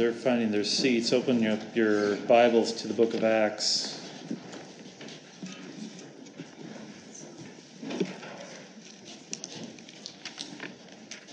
they're 0.00 0.12
finding 0.12 0.50
their 0.50 0.64
seats, 0.64 1.12
open 1.12 1.42
your, 1.42 1.58
your 1.74 2.16
Bibles 2.16 2.72
to 2.72 2.88
the 2.88 2.94
book 2.94 3.12
of 3.12 3.22
Acts. 3.22 4.00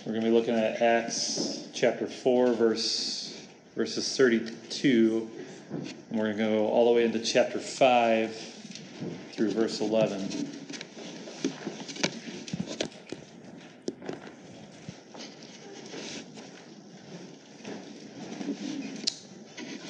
We're 0.05 0.11
going 0.11 0.21
to 0.21 0.27
be 0.27 0.35
looking 0.35 0.53
at 0.53 0.81
Acts 0.81 1.69
chapter 1.73 2.07
4, 2.07 2.51
verse, 2.51 3.47
verses 3.77 4.17
32. 4.17 5.29
And 6.09 6.19
we're 6.19 6.25
going 6.25 6.37
to 6.37 6.43
go 6.43 6.67
all 6.67 6.91
the 6.91 6.97
way 6.97 7.05
into 7.05 7.19
chapter 7.19 7.59
5 7.59 8.35
through 9.31 9.51
verse 9.51 9.79
11. 9.79 10.56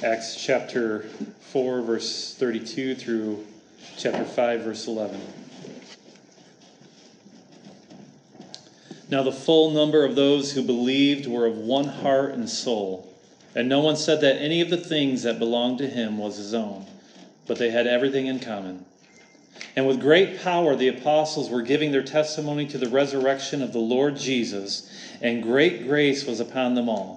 Acts 0.08 0.42
chapter 0.42 1.02
4, 1.52 1.82
verse 1.82 2.34
32 2.36 2.96
through 2.96 3.46
chapter 3.98 4.24
5, 4.24 4.62
verse 4.62 4.88
11. 4.88 5.20
Now 9.10 9.24
the 9.24 9.34
full 9.34 9.72
number 9.72 10.06
of 10.06 10.16
those 10.16 10.54
who 10.54 10.64
believed 10.64 11.28
were 11.28 11.46
of 11.46 11.58
one 11.58 11.90
heart 11.90 12.36
and 12.36 12.50
soul, 12.50 13.14
and 13.54 13.68
no 13.68 13.82
one 13.82 13.98
said 13.98 14.22
that 14.22 14.42
any 14.42 14.62
of 14.62 14.70
the 14.70 14.78
things 14.78 15.24
that 15.24 15.40
belonged 15.40 15.80
to 15.80 15.88
him 15.88 16.18
was 16.18 16.38
his 16.38 16.54
own, 16.54 16.86
but 17.46 17.58
they 17.58 17.72
had 17.72 17.86
everything 17.86 18.28
in 18.28 18.40
common. 18.40 18.86
And 19.76 19.86
with 19.86 20.00
great 20.00 20.40
power 20.40 20.78
the 20.78 20.88
apostles 20.88 21.50
were 21.50 21.64
giving 21.64 21.92
their 21.92 22.02
testimony 22.02 22.66
to 22.68 22.78
the 22.78 22.88
resurrection 22.88 23.62
of 23.62 23.74
the 23.74 23.80
Lord 23.80 24.16
Jesus, 24.16 24.90
and 25.22 25.44
great 25.44 25.86
grace 25.86 26.26
was 26.26 26.40
upon 26.40 26.76
them 26.76 26.88
all. 26.88 27.17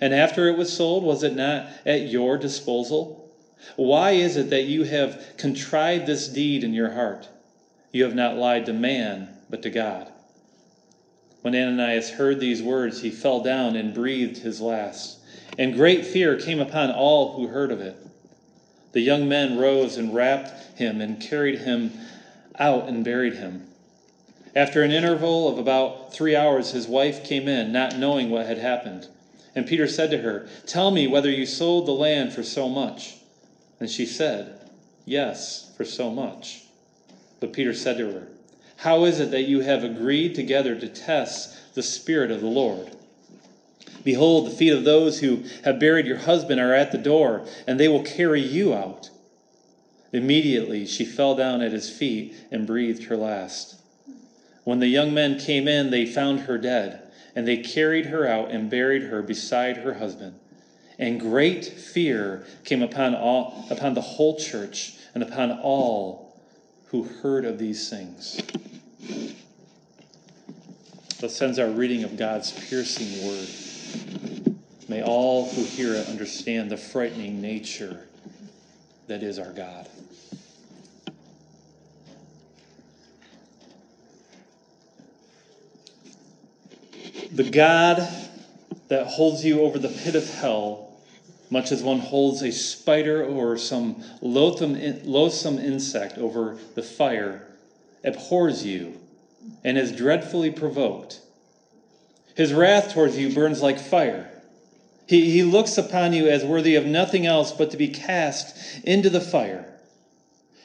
And 0.00 0.14
after 0.14 0.48
it 0.48 0.56
was 0.56 0.72
sold, 0.72 1.04
was 1.04 1.22
it 1.22 1.36
not 1.36 1.68
at 1.84 2.08
your 2.08 2.38
disposal? 2.38 3.32
Why 3.76 4.12
is 4.12 4.36
it 4.36 4.50
that 4.50 4.64
you 4.64 4.84
have 4.84 5.34
contrived 5.36 6.06
this 6.06 6.28
deed 6.28 6.64
in 6.64 6.74
your 6.74 6.90
heart? 6.90 7.28
You 7.92 8.04
have 8.04 8.14
not 8.14 8.36
lied 8.36 8.66
to 8.66 8.72
man, 8.72 9.28
but 9.48 9.62
to 9.62 9.70
God. 9.70 10.08
When 11.42 11.54
Ananias 11.54 12.10
heard 12.10 12.40
these 12.40 12.62
words, 12.62 13.02
he 13.02 13.10
fell 13.10 13.40
down 13.40 13.76
and 13.76 13.94
breathed 13.94 14.38
his 14.38 14.60
last. 14.60 15.18
And 15.58 15.74
great 15.74 16.04
fear 16.04 16.36
came 16.36 16.60
upon 16.60 16.90
all 16.90 17.34
who 17.34 17.46
heard 17.46 17.70
of 17.70 17.80
it. 17.80 17.96
The 18.92 19.00
young 19.00 19.28
men 19.28 19.58
rose 19.58 19.96
and 19.96 20.14
wrapped 20.14 20.78
him 20.78 21.00
and 21.00 21.20
carried 21.20 21.60
him 21.60 21.92
out 22.58 22.88
and 22.88 23.04
buried 23.04 23.34
him. 23.34 23.66
After 24.54 24.82
an 24.82 24.90
interval 24.90 25.48
of 25.48 25.58
about 25.58 26.12
three 26.12 26.34
hours, 26.34 26.72
his 26.72 26.88
wife 26.88 27.24
came 27.24 27.46
in, 27.46 27.72
not 27.72 27.98
knowing 27.98 28.30
what 28.30 28.46
had 28.46 28.58
happened. 28.58 29.06
And 29.56 29.66
Peter 29.66 29.88
said 29.88 30.10
to 30.10 30.18
her, 30.18 30.46
Tell 30.66 30.90
me 30.90 31.06
whether 31.06 31.30
you 31.30 31.46
sold 31.46 31.86
the 31.86 31.92
land 31.92 32.34
for 32.34 32.42
so 32.42 32.68
much. 32.68 33.16
And 33.80 33.90
she 33.90 34.04
said, 34.04 34.60
Yes, 35.06 35.72
for 35.78 35.84
so 35.84 36.10
much. 36.10 36.64
But 37.40 37.54
Peter 37.54 37.72
said 37.72 37.96
to 37.96 38.12
her, 38.12 38.28
How 38.76 39.06
is 39.06 39.18
it 39.18 39.30
that 39.30 39.48
you 39.48 39.60
have 39.60 39.82
agreed 39.82 40.34
together 40.34 40.78
to 40.78 40.88
test 40.88 41.74
the 41.74 41.82
Spirit 41.82 42.30
of 42.30 42.42
the 42.42 42.46
Lord? 42.46 42.94
Behold, 44.04 44.46
the 44.46 44.54
feet 44.54 44.72
of 44.72 44.84
those 44.84 45.20
who 45.20 45.42
have 45.64 45.80
buried 45.80 46.06
your 46.06 46.18
husband 46.18 46.60
are 46.60 46.74
at 46.74 46.92
the 46.92 46.98
door, 46.98 47.46
and 47.66 47.80
they 47.80 47.88
will 47.88 48.02
carry 48.02 48.42
you 48.42 48.74
out. 48.74 49.08
Immediately 50.12 50.86
she 50.86 51.04
fell 51.04 51.34
down 51.34 51.62
at 51.62 51.72
his 51.72 51.90
feet 51.90 52.36
and 52.50 52.66
breathed 52.66 53.04
her 53.04 53.16
last. 53.16 53.80
When 54.64 54.80
the 54.80 54.86
young 54.86 55.14
men 55.14 55.38
came 55.38 55.66
in, 55.66 55.90
they 55.90 56.04
found 56.04 56.40
her 56.40 56.58
dead 56.58 57.05
and 57.36 57.46
they 57.46 57.58
carried 57.58 58.06
her 58.06 58.26
out 58.26 58.50
and 58.50 58.70
buried 58.70 59.02
her 59.02 59.22
beside 59.22 59.76
her 59.76 59.94
husband. 59.94 60.34
And 60.98 61.20
great 61.20 61.66
fear 61.66 62.46
came 62.64 62.82
upon 62.82 63.14
all 63.14 63.66
upon 63.70 63.92
the 63.92 64.00
whole 64.00 64.38
church 64.38 64.94
and 65.14 65.22
upon 65.22 65.52
all 65.52 66.40
who 66.86 67.02
heard 67.04 67.44
of 67.44 67.58
these 67.58 67.90
things. 67.90 68.40
Thus 71.20 71.40
ends 71.40 71.58
our 71.58 71.68
reading 71.68 72.04
of 72.04 72.16
God's 72.16 72.52
piercing 72.68 73.26
word. 73.26 73.48
May 74.88 75.02
all 75.02 75.50
who 75.50 75.64
hear 75.64 75.94
it 75.94 76.08
understand 76.08 76.70
the 76.70 76.76
frightening 76.76 77.42
nature 77.42 78.06
that 79.08 79.22
is 79.22 79.38
our 79.38 79.52
God. 79.52 79.88
The 87.36 87.50
God 87.50 88.08
that 88.88 89.08
holds 89.08 89.44
you 89.44 89.60
over 89.60 89.78
the 89.78 89.90
pit 89.90 90.14
of 90.14 90.26
hell, 90.36 90.96
much 91.50 91.70
as 91.70 91.82
one 91.82 91.98
holds 91.98 92.40
a 92.40 92.50
spider 92.50 93.22
or 93.22 93.58
some 93.58 94.02
loathsome, 94.22 95.58
insect 95.58 96.16
over 96.16 96.56
the 96.74 96.82
fire, 96.82 97.46
abhors 98.02 98.64
you 98.64 98.98
and 99.62 99.76
is 99.76 99.92
dreadfully 99.92 100.50
provoked. 100.50 101.20
His 102.34 102.54
wrath 102.54 102.94
towards 102.94 103.18
you 103.18 103.28
burns 103.34 103.60
like 103.60 103.78
fire. 103.78 104.30
He, 105.06 105.30
he 105.30 105.42
looks 105.42 105.76
upon 105.76 106.14
you 106.14 106.28
as 106.28 106.42
worthy 106.42 106.74
of 106.74 106.86
nothing 106.86 107.26
else 107.26 107.52
but 107.52 107.70
to 107.72 107.76
be 107.76 107.88
cast 107.88 108.56
into 108.82 109.10
the 109.10 109.20
fire. 109.20 109.74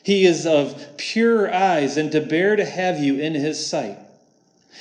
He 0.04 0.24
is 0.24 0.46
of 0.46 0.96
pure 0.96 1.54
eyes 1.54 1.98
and 1.98 2.14
to 2.14 2.22
bear 2.22 2.56
to 2.56 2.64
have 2.64 2.98
you 2.98 3.18
in 3.18 3.34
his 3.34 3.68
sight. 3.68 3.98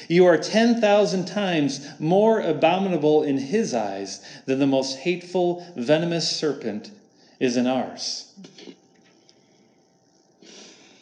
You 0.08 0.26
are 0.26 0.38
10,000 0.38 1.26
times 1.26 1.86
more 1.98 2.40
abominable 2.40 3.22
in 3.22 3.38
his 3.38 3.74
eyes 3.74 4.24
than 4.46 4.58
the 4.58 4.66
most 4.66 4.98
hateful, 4.98 5.64
venomous 5.76 6.30
serpent 6.30 6.90
is 7.38 7.56
in 7.56 7.66
ours. 7.66 8.32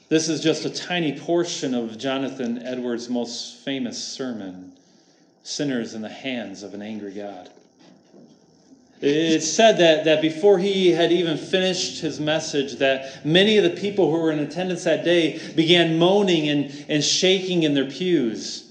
This 0.09 0.29
is 0.29 0.41
just 0.41 0.65
a 0.65 0.71
tiny 0.71 1.19
portion 1.19 1.75
of 1.75 1.99
Jonathan 1.99 2.63
Edwards' 2.63 3.11
most 3.11 3.57
famous 3.59 4.03
sermon 4.03 4.73
Sinners 5.43 5.95
in 5.95 6.03
the 6.03 6.09
Hands 6.09 6.63
of 6.63 6.75
an 6.75 6.83
Angry 6.83 7.13
God. 7.13 7.51
It's 9.01 9.49
said 9.49 9.79
that, 9.79 10.05
that 10.05 10.21
before 10.21 10.59
he 10.59 10.91
had 10.91 11.13
even 11.13 11.39
finished 11.39 12.01
his 12.01 12.19
message, 12.19 12.75
that 12.77 13.25
many 13.25 13.57
of 13.57 13.65
the 13.65 13.81
people 13.81 14.11
who 14.11 14.21
were 14.21 14.33
in 14.33 14.41
attendance 14.41 14.85
that 14.85 15.05
day 15.05 15.41
began 15.55 15.99
moaning 15.99 16.49
and, 16.49 16.85
and 16.89 17.05
shaking 17.05 17.63
in 17.63 17.75
their 17.75 17.85
pews. 17.85 18.68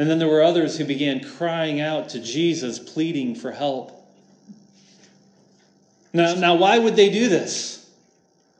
And 0.00 0.08
then 0.08 0.18
there 0.18 0.28
were 0.28 0.42
others 0.42 0.78
who 0.78 0.86
began 0.86 1.22
crying 1.22 1.78
out 1.78 2.08
to 2.08 2.20
Jesus, 2.20 2.78
pleading 2.78 3.34
for 3.34 3.52
help. 3.52 3.92
Now, 6.14 6.32
now 6.36 6.54
why 6.54 6.78
would 6.78 6.96
they 6.96 7.10
do 7.10 7.28
this? 7.28 7.86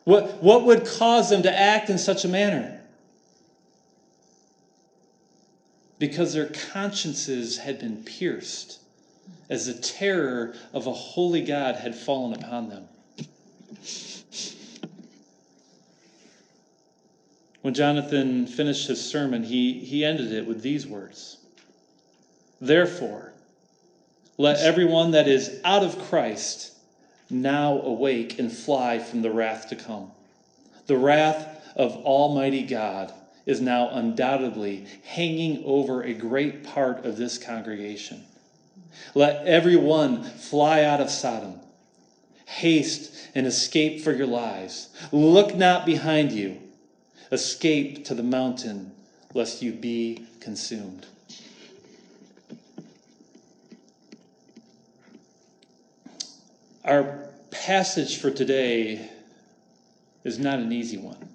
What, 0.05 0.43
what 0.43 0.67
would 0.67 0.85
cause 0.85 1.31
them 1.31 1.43
to 1.45 1.59
act 1.59 1.89
in 1.89 1.97
such 1.97 2.27
a 2.27 2.29
manner? 2.29 2.83
Because 5.99 6.35
their 6.35 6.51
consciences 6.73 7.57
had 7.57 7.79
been 7.79 8.05
pierced 8.05 8.79
as 9.49 9.65
the 9.65 9.81
terror 9.81 10.55
of 10.75 10.87
a 10.87 10.93
holy 10.93 11.41
God 11.41 11.77
had 11.77 11.95
fallen 11.95 12.35
upon 12.35 12.69
them. 12.69 12.87
When 17.63 17.75
Jonathan 17.75 18.47
finished 18.47 18.89
his 18.89 19.05
sermon, 19.05 19.45
he, 19.45 19.75
he 19.75 20.05
ended 20.05 20.33
it 20.33 20.47
with 20.47 20.63
these 20.63 20.87
words 20.87 21.37
Therefore, 22.61 23.33
let 24.39 24.61
everyone 24.61 25.11
that 25.11 25.29
is 25.29 25.61
out 25.65 25.83
of 25.83 25.99
Christ 25.99 26.73
now 27.29 27.81
awake 27.81 28.39
and 28.39 28.51
fly 28.51 28.99
from 28.99 29.23
the 29.23 29.31
wrath 29.31 29.69
to 29.69 29.77
come. 29.77 30.11
The 30.87 30.97
wrath 30.97 31.73
of 31.77 31.97
Almighty 32.05 32.63
God 32.63 33.13
is 33.47 33.61
now 33.61 33.91
undoubtedly 33.91 34.87
hanging 35.05 35.63
over 35.65 36.03
a 36.03 36.15
great 36.15 36.65
part 36.65 37.05
of 37.05 37.17
this 37.17 37.39
congregation. 37.39 38.25
Let 39.15 39.47
everyone 39.47 40.25
fly 40.25 40.83
out 40.83 41.01
of 41.01 41.11
Sodom. 41.11 41.61
Haste 42.47 43.15
and 43.35 43.47
escape 43.47 44.03
for 44.03 44.13
your 44.13 44.27
lives. 44.27 44.89
Look 45.13 45.55
not 45.55 45.87
behind 45.87 46.33
you. 46.33 46.59
Escape 47.33 48.05
to 48.07 48.15
the 48.15 48.23
mountain, 48.23 48.93
lest 49.35 49.63
you 49.63 49.73
be 49.73 50.27
consumed. 50.41 51.07
Our 56.85 57.29
passage 57.51 58.17
for 58.17 58.31
today 58.31 59.09
is 60.25 60.39
not 60.39 60.59
an 60.59 60.73
easy 60.73 60.99
one. 60.99 61.29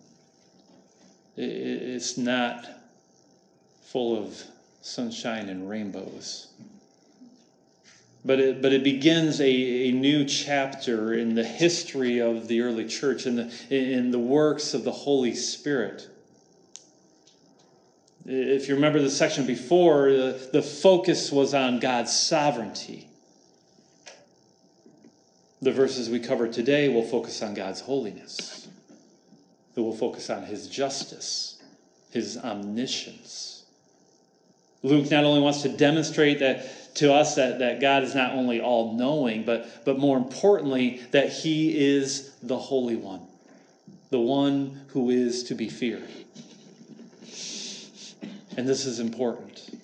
It's 1.38 2.18
not 2.18 2.68
full 3.84 4.18
of 4.18 4.44
sunshine 4.82 5.50
and 5.50 5.70
rainbows. 5.70 6.48
But 8.26 8.40
it, 8.40 8.62
but 8.62 8.74
it 8.74 8.84
begins 8.84 9.40
a, 9.40 9.48
a 9.48 9.92
new 9.92 10.26
chapter 10.26 11.14
in 11.14 11.36
the 11.36 11.44
history 11.44 12.20
of 12.20 12.48
the 12.48 12.62
early 12.62 12.88
church 12.88 13.28
and 13.28 13.38
the, 13.38 13.54
in 13.70 14.10
the 14.10 14.20
works 14.20 14.74
of 14.74 14.84
the 14.84 14.92
Holy 14.92 15.36
Spirit. 15.36 16.10
If 18.26 18.68
you 18.68 18.74
remember 18.74 19.00
the 19.00 19.12
section 19.12 19.46
before, 19.46 20.12
the, 20.12 20.50
the 20.52 20.64
focus 20.64 21.32
was 21.32 21.54
on 21.54 21.80
God's 21.80 22.20
sovereignty. 22.20 23.08
The 25.62 25.72
verses 25.72 26.10
we 26.10 26.20
cover 26.20 26.48
today 26.48 26.90
will 26.90 27.04
focus 27.04 27.44
on 27.44 27.54
God's 27.54 27.82
holiness. 27.82 28.68
It 29.76 29.82
will 29.82 29.96
focus 29.96 30.32
on 30.32 30.44
his 30.44 30.68
justice, 30.68 31.62
his 32.10 32.38
omniscience. 32.38 33.55
Luke 34.86 35.10
not 35.10 35.24
only 35.24 35.42
wants 35.42 35.62
to 35.64 35.70
demonstrate 35.70 36.40
that 36.40 36.96
to 36.96 37.14
us 37.14 37.36
that, 37.36 37.60
that 37.60 37.82
God 37.82 38.04
is 38.04 38.16
not 38.16 38.34
only 38.34 38.62
all 38.62 38.94
knowing, 38.94 39.44
but, 39.44 39.84
but 39.84 39.98
more 39.98 40.18
importantly, 40.18 41.02
that 41.12 41.30
he 41.30 41.78
is 41.78 42.36
the 42.42 42.58
Holy 42.58 42.96
One, 42.96 43.22
the 44.12 44.20
one 44.20 44.86
who 44.90 45.10
is 45.10 45.44
to 45.46 45.56
be 45.56 45.68
feared. 45.68 46.10
And 48.58 48.68
this 48.68 48.86
is 48.86 49.00
important. 49.00 49.78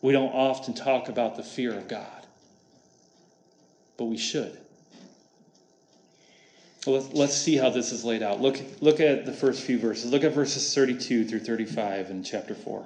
We 0.00 0.12
don't 0.12 0.32
often 0.32 0.74
talk 0.74 1.08
about 1.08 1.36
the 1.36 1.44
fear 1.44 1.72
of 1.72 1.86
God 1.86 2.22
but 4.02 4.06
we 4.06 4.16
should. 4.16 4.58
Let's 6.86 7.36
see 7.36 7.56
how 7.56 7.70
this 7.70 7.92
is 7.92 8.04
laid 8.04 8.22
out. 8.22 8.40
Look, 8.40 8.60
look 8.80 9.00
at 9.00 9.24
the 9.24 9.32
first 9.32 9.62
few 9.62 9.78
verses. 9.78 10.10
Look 10.10 10.24
at 10.24 10.32
verses 10.32 10.74
32 10.74 11.26
through 11.26 11.40
35 11.40 12.10
in 12.10 12.24
chapter 12.24 12.54
4. 12.54 12.84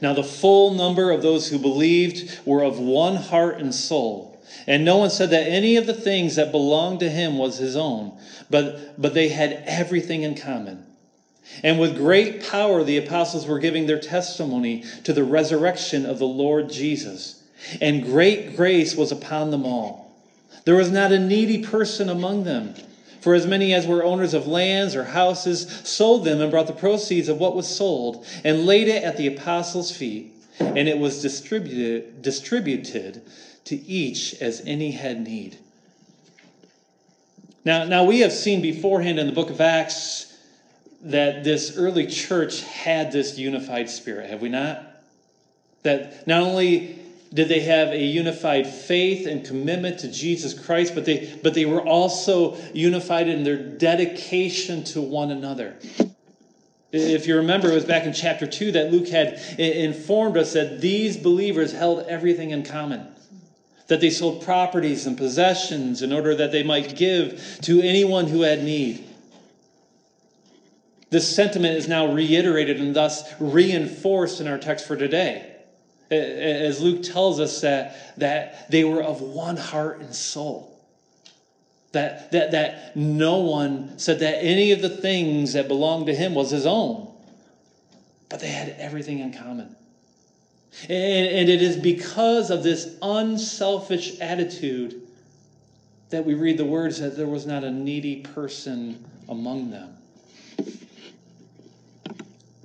Now, 0.00 0.14
the 0.14 0.24
full 0.24 0.72
number 0.72 1.10
of 1.10 1.22
those 1.22 1.48
who 1.48 1.58
believed 1.58 2.40
were 2.44 2.62
of 2.62 2.78
one 2.78 3.16
heart 3.16 3.58
and 3.58 3.74
soul. 3.74 4.42
And 4.66 4.84
no 4.84 4.96
one 4.96 5.10
said 5.10 5.30
that 5.30 5.48
any 5.48 5.76
of 5.76 5.86
the 5.86 5.94
things 5.94 6.36
that 6.36 6.50
belonged 6.50 7.00
to 7.00 7.10
him 7.10 7.38
was 7.38 7.58
his 7.58 7.76
own, 7.76 8.18
but, 8.50 9.00
but 9.00 9.14
they 9.14 9.28
had 9.28 9.62
everything 9.66 10.22
in 10.22 10.34
common. 10.34 10.84
And 11.62 11.78
with 11.78 11.96
great 11.96 12.48
power, 12.48 12.82
the 12.82 12.96
apostles 12.96 13.46
were 13.46 13.58
giving 13.58 13.86
their 13.86 13.98
testimony 14.00 14.84
to 15.04 15.12
the 15.12 15.24
resurrection 15.24 16.06
of 16.06 16.18
the 16.18 16.26
Lord 16.26 16.70
Jesus 16.70 17.44
and 17.80 18.04
great 18.04 18.56
grace 18.56 18.94
was 18.96 19.12
upon 19.12 19.50
them 19.50 19.64
all. 19.64 20.03
There 20.64 20.76
was 20.76 20.90
not 20.90 21.12
a 21.12 21.18
needy 21.18 21.58
person 21.58 22.08
among 22.08 22.44
them. 22.44 22.74
For 23.20 23.34
as 23.34 23.46
many 23.46 23.72
as 23.72 23.86
were 23.86 24.04
owners 24.04 24.34
of 24.34 24.46
lands 24.46 24.94
or 24.94 25.04
houses 25.04 25.66
sold 25.82 26.24
them 26.24 26.40
and 26.42 26.50
brought 26.50 26.66
the 26.66 26.74
proceeds 26.74 27.28
of 27.28 27.38
what 27.38 27.54
was 27.54 27.66
sold 27.66 28.24
and 28.44 28.66
laid 28.66 28.86
it 28.86 29.02
at 29.02 29.16
the 29.16 29.26
apostles' 29.26 29.90
feet, 29.90 30.30
and 30.58 30.88
it 30.88 30.98
was 30.98 31.22
distributed, 31.22 32.20
distributed 32.20 33.22
to 33.64 33.76
each 33.88 34.34
as 34.42 34.62
any 34.66 34.90
had 34.90 35.26
need. 35.26 35.56
Now, 37.64 37.84
now 37.84 38.04
we 38.04 38.20
have 38.20 38.32
seen 38.32 38.60
beforehand 38.60 39.18
in 39.18 39.26
the 39.26 39.32
book 39.32 39.48
of 39.48 39.60
Acts 39.60 40.34
that 41.00 41.44
this 41.44 41.76
early 41.76 42.06
church 42.06 42.60
had 42.60 43.10
this 43.10 43.38
unified 43.38 43.88
spirit, 43.88 44.28
have 44.28 44.42
we 44.42 44.50
not? 44.50 44.84
That 45.82 46.26
not 46.26 46.42
only 46.42 46.98
did 47.34 47.48
they 47.48 47.60
have 47.60 47.88
a 47.88 47.98
unified 47.98 48.64
faith 48.64 49.26
and 49.26 49.44
commitment 49.44 49.98
to 49.98 50.10
Jesus 50.10 50.54
Christ, 50.54 50.94
but 50.94 51.04
they, 51.04 51.36
but 51.42 51.52
they 51.52 51.64
were 51.64 51.82
also 51.82 52.56
unified 52.72 53.28
in 53.28 53.42
their 53.42 53.56
dedication 53.56 54.84
to 54.84 55.00
one 55.00 55.32
another. 55.32 55.76
If 56.92 57.26
you 57.26 57.36
remember, 57.36 57.72
it 57.72 57.74
was 57.74 57.84
back 57.84 58.04
in 58.04 58.12
chapter 58.12 58.46
2 58.46 58.72
that 58.72 58.92
Luke 58.92 59.08
had 59.08 59.34
informed 59.58 60.36
us 60.36 60.52
that 60.52 60.80
these 60.80 61.16
believers 61.16 61.72
held 61.72 62.06
everything 62.06 62.50
in 62.50 62.62
common. 62.62 63.08
That 63.88 64.00
they 64.00 64.10
sold 64.10 64.44
properties 64.44 65.04
and 65.04 65.18
possessions 65.18 66.02
in 66.02 66.12
order 66.12 66.36
that 66.36 66.52
they 66.52 66.62
might 66.62 66.96
give 66.96 67.58
to 67.62 67.82
anyone 67.82 68.28
who 68.28 68.42
had 68.42 68.62
need. 68.62 69.04
This 71.10 71.34
sentiment 71.34 71.76
is 71.76 71.88
now 71.88 72.12
reiterated 72.12 72.80
and 72.80 72.94
thus 72.94 73.24
reinforced 73.40 74.40
in 74.40 74.46
our 74.46 74.58
text 74.58 74.86
for 74.86 74.96
today 74.96 75.53
as 76.14 76.80
Luke 76.80 77.02
tells 77.02 77.40
us 77.40 77.60
that, 77.60 78.18
that 78.18 78.70
they 78.70 78.84
were 78.84 79.02
of 79.02 79.20
one 79.20 79.56
heart 79.56 80.00
and 80.00 80.14
soul. 80.14 80.70
That, 81.92 82.32
that, 82.32 82.50
that 82.50 82.96
no 82.96 83.38
one 83.38 83.98
said 83.98 84.18
that 84.20 84.42
any 84.42 84.72
of 84.72 84.82
the 84.82 84.88
things 84.88 85.52
that 85.52 85.68
belonged 85.68 86.06
to 86.06 86.14
him 86.14 86.34
was 86.34 86.50
his 86.50 86.66
own, 86.66 87.08
but 88.28 88.40
they 88.40 88.48
had 88.48 88.70
everything 88.78 89.20
in 89.20 89.32
common. 89.32 89.76
And, 90.88 91.26
and 91.26 91.48
it 91.48 91.62
is 91.62 91.76
because 91.76 92.50
of 92.50 92.64
this 92.64 92.96
unselfish 93.00 94.18
attitude 94.20 95.02
that 96.10 96.24
we 96.24 96.34
read 96.34 96.58
the 96.58 96.64
words 96.64 97.00
that 97.00 97.16
there 97.16 97.28
was 97.28 97.46
not 97.46 97.64
a 97.64 97.70
needy 97.70 98.16
person 98.16 99.04
among 99.28 99.70
them. 99.70 99.96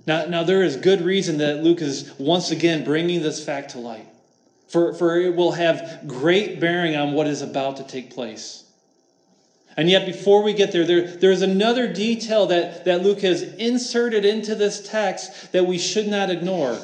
Now, 0.06 0.25
now, 0.25 0.44
there 0.44 0.63
is 0.63 0.75
good 0.75 1.01
reason 1.01 1.38
that 1.40 1.63
Luke 1.63 1.81
is 1.81 2.12
once 2.18 2.51
again 2.51 2.84
bringing 2.84 3.22
this 3.22 3.44
fact 3.44 3.72
to 3.72 3.80
light, 3.80 4.07
for, 4.68 4.94
for 4.94 5.19
it 5.19 5.36
will 5.36 5.51
have 5.51 6.01
great 6.07 6.60
bearing 6.60 6.96
on 6.96 7.13
what 7.13 7.28
is 7.28 7.42
about 7.42 7.78
to 7.78 7.84
take 7.84 8.12
place. 8.12 8.63
And 9.78 9.90
yet, 9.90 10.06
before 10.06 10.44
we 10.44 10.54
get 10.54 10.72
there, 10.72 10.85
there, 10.85 11.07
there's 11.07 11.42
another 11.42 11.92
detail 11.92 12.47
that, 12.47 12.85
that 12.85 13.02
Luke 13.02 13.21
has 13.21 13.42
inserted 13.42 14.26
into 14.26 14.56
this 14.56 14.88
text 14.88 15.52
that 15.52 15.66
we 15.66 15.78
should 15.78 16.07
not 16.07 16.30
ignore. 16.30 16.78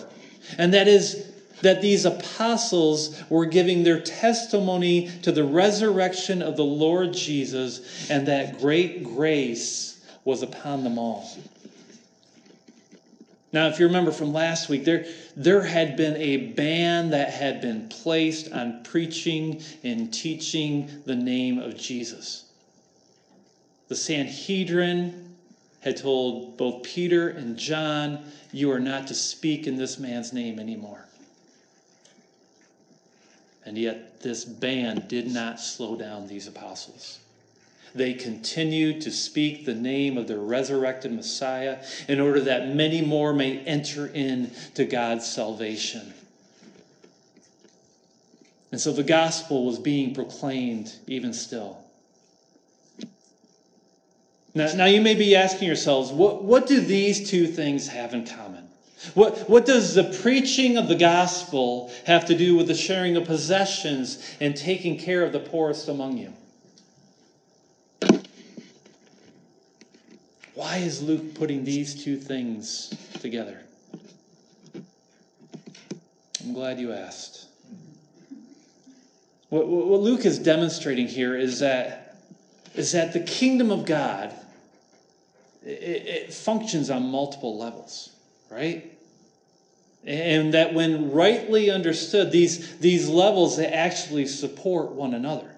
And 0.57 0.73
that 0.73 0.87
is 0.87 1.31
that 1.61 1.81
these 1.81 2.05
apostles 2.05 3.21
were 3.29 3.45
giving 3.45 3.83
their 3.83 3.99
testimony 3.99 5.09
to 5.23 5.31
the 5.31 5.43
resurrection 5.43 6.41
of 6.41 6.55
the 6.57 6.63
Lord 6.63 7.13
Jesus, 7.13 8.09
and 8.09 8.27
that 8.27 8.59
great 8.59 9.03
grace 9.03 10.05
was 10.23 10.41
upon 10.41 10.83
them 10.83 10.97
all. 10.97 11.29
Now, 13.55 13.67
if 13.67 13.79
you 13.79 13.87
remember 13.87 14.11
from 14.11 14.33
last 14.33 14.67
week, 14.67 14.83
there, 14.83 15.05
there 15.37 15.61
had 15.61 15.95
been 15.95 16.17
a 16.17 16.35
ban 16.47 17.11
that 17.11 17.29
had 17.29 17.61
been 17.61 17.87
placed 17.87 18.51
on 18.51 18.83
preaching 18.83 19.61
and 19.81 20.13
teaching 20.13 20.89
the 21.05 21.15
name 21.15 21.59
of 21.59 21.77
Jesus. 21.77 22.51
The 23.87 23.95
Sanhedrin 23.95 25.37
had 25.79 25.95
told 25.95 26.57
both 26.57 26.83
Peter 26.83 27.29
and 27.29 27.55
John, 27.55 28.25
You 28.51 28.73
are 28.73 28.79
not 28.81 29.07
to 29.07 29.13
speak 29.13 29.67
in 29.67 29.77
this 29.77 29.99
man's 29.99 30.33
name 30.33 30.59
anymore. 30.59 31.05
And 33.65 33.77
yet, 33.77 34.19
this 34.19 34.43
ban 34.43 35.05
did 35.07 35.31
not 35.31 35.61
slow 35.61 35.95
down 35.95 36.27
these 36.27 36.47
apostles 36.49 37.19
they 37.95 38.13
continued 38.13 39.01
to 39.01 39.11
speak 39.11 39.65
the 39.65 39.73
name 39.73 40.17
of 40.17 40.27
the 40.27 40.37
resurrected 40.37 41.13
Messiah 41.13 41.81
in 42.09 42.19
order 42.19 42.41
that 42.41 42.67
many 42.75 43.01
more 43.01 43.33
may 43.33 43.59
enter 43.59 44.07
into 44.07 44.83
God's 44.83 45.25
salvation. 45.25 46.13
And 48.71 48.81
so 48.81 48.91
the 48.91 49.03
gospel 49.03 49.65
was 49.65 49.79
being 49.79 50.13
proclaimed 50.13 50.93
even 51.07 51.31
still. 51.31 51.77
Now, 54.53 54.73
now 54.73 54.85
you 54.85 54.99
may 54.99 55.15
be 55.15 55.35
asking 55.35 55.67
yourselves, 55.67 56.11
what, 56.11 56.43
what 56.43 56.67
do 56.67 56.81
these 56.81 57.29
two 57.29 57.47
things 57.47 57.87
have 57.87 58.13
in 58.13 58.25
common? 58.25 58.67
What, 59.13 59.49
what 59.49 59.65
does 59.65 59.93
the 59.93 60.03
preaching 60.21 60.77
of 60.77 60.87
the 60.87 60.95
gospel 60.95 61.91
have 62.05 62.25
to 62.25 62.37
do 62.37 62.55
with 62.55 62.67
the 62.67 62.75
sharing 62.75 63.15
of 63.15 63.25
possessions 63.25 64.35
and 64.41 64.55
taking 64.55 64.97
care 64.97 65.23
of 65.23 65.31
the 65.31 65.39
poorest 65.39 65.87
among 65.87 66.17
you? 66.17 66.33
Why 70.55 70.77
is 70.77 71.01
Luke 71.01 71.35
putting 71.35 71.65
these 71.65 72.03
two 72.03 72.17
things 72.17 72.93
together? 73.19 73.59
I'm 74.73 76.53
glad 76.53 76.79
you 76.79 76.93
asked. 76.93 77.47
What, 79.49 79.67
what 79.67 79.99
Luke 79.99 80.25
is 80.25 80.39
demonstrating 80.39 81.07
here 81.07 81.35
is 81.35 81.59
that, 81.59 82.17
is 82.73 82.93
that 82.93 83.13
the 83.13 83.19
kingdom 83.19 83.71
of 83.71 83.85
God 83.85 84.33
it, 85.65 85.69
it 85.69 86.33
functions 86.33 86.89
on 86.89 87.09
multiple 87.09 87.57
levels, 87.57 88.11
right? 88.49 88.91
And 90.05 90.53
that 90.53 90.73
when 90.73 91.11
rightly 91.11 91.71
understood, 91.71 92.31
these, 92.31 92.77
these 92.77 93.09
levels 93.09 93.57
they 93.57 93.67
actually 93.67 94.27
support 94.27 94.91
one 94.91 95.13
another. 95.13 95.54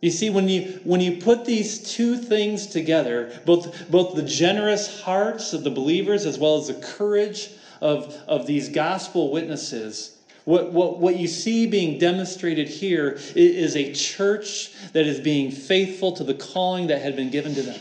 You 0.00 0.10
see, 0.12 0.30
when 0.30 0.48
you, 0.48 0.80
when 0.84 1.00
you 1.00 1.20
put 1.20 1.44
these 1.44 1.94
two 1.94 2.16
things 2.16 2.68
together, 2.68 3.40
both, 3.44 3.90
both 3.90 4.14
the 4.14 4.22
generous 4.22 5.02
hearts 5.02 5.52
of 5.52 5.64
the 5.64 5.70
believers 5.70 6.24
as 6.24 6.38
well 6.38 6.56
as 6.56 6.68
the 6.68 6.74
courage 6.74 7.50
of, 7.80 8.14
of 8.28 8.46
these 8.46 8.68
gospel 8.68 9.32
witnesses, 9.32 10.16
what, 10.44 10.72
what, 10.72 10.98
what 10.98 11.16
you 11.16 11.26
see 11.26 11.66
being 11.66 11.98
demonstrated 11.98 12.68
here 12.68 13.18
is 13.34 13.74
a 13.74 13.92
church 13.92 14.72
that 14.92 15.04
is 15.04 15.18
being 15.18 15.50
faithful 15.50 16.12
to 16.12 16.24
the 16.24 16.34
calling 16.34 16.86
that 16.86 17.02
had 17.02 17.16
been 17.16 17.30
given 17.30 17.54
to 17.54 17.62
them. 17.62 17.80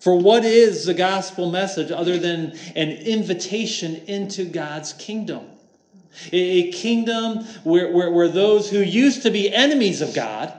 For 0.00 0.16
what 0.16 0.44
is 0.44 0.84
the 0.84 0.94
gospel 0.94 1.50
message 1.50 1.92
other 1.92 2.18
than 2.18 2.58
an 2.74 2.90
invitation 2.90 3.96
into 4.06 4.44
God's 4.44 4.92
kingdom? 4.94 5.46
A 6.32 6.72
kingdom 6.72 7.44
where, 7.62 7.92
where, 7.92 8.10
where 8.10 8.28
those 8.28 8.68
who 8.68 8.80
used 8.80 9.22
to 9.22 9.30
be 9.30 9.52
enemies 9.54 10.00
of 10.00 10.14
God 10.14 10.58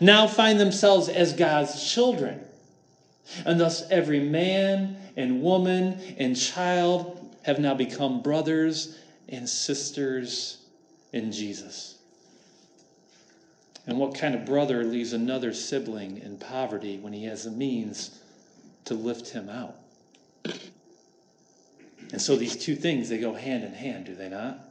now 0.00 0.26
find 0.26 0.58
themselves 0.58 1.08
as 1.08 1.32
God's 1.32 1.92
children. 1.92 2.40
And 3.44 3.60
thus, 3.60 3.88
every 3.90 4.20
man 4.20 4.96
and 5.16 5.42
woman 5.42 6.00
and 6.18 6.36
child 6.36 7.36
have 7.42 7.58
now 7.58 7.74
become 7.74 8.22
brothers 8.22 8.98
and 9.28 9.48
sisters 9.48 10.58
in 11.12 11.32
Jesus. 11.32 11.98
And 13.86 13.98
what 13.98 14.14
kind 14.14 14.34
of 14.34 14.44
brother 14.44 14.84
leaves 14.84 15.12
another 15.12 15.52
sibling 15.52 16.18
in 16.18 16.38
poverty 16.38 16.98
when 16.98 17.12
he 17.12 17.24
has 17.24 17.44
the 17.44 17.50
means 17.50 18.18
to 18.84 18.94
lift 18.94 19.28
him 19.28 19.48
out? 19.48 19.76
And 22.12 22.20
so 22.20 22.36
these 22.36 22.56
two 22.56 22.76
things, 22.76 23.08
they 23.08 23.18
go 23.18 23.32
hand 23.32 23.64
in 23.64 23.72
hand, 23.72 24.06
do 24.06 24.14
they 24.14 24.28
not? 24.28 24.65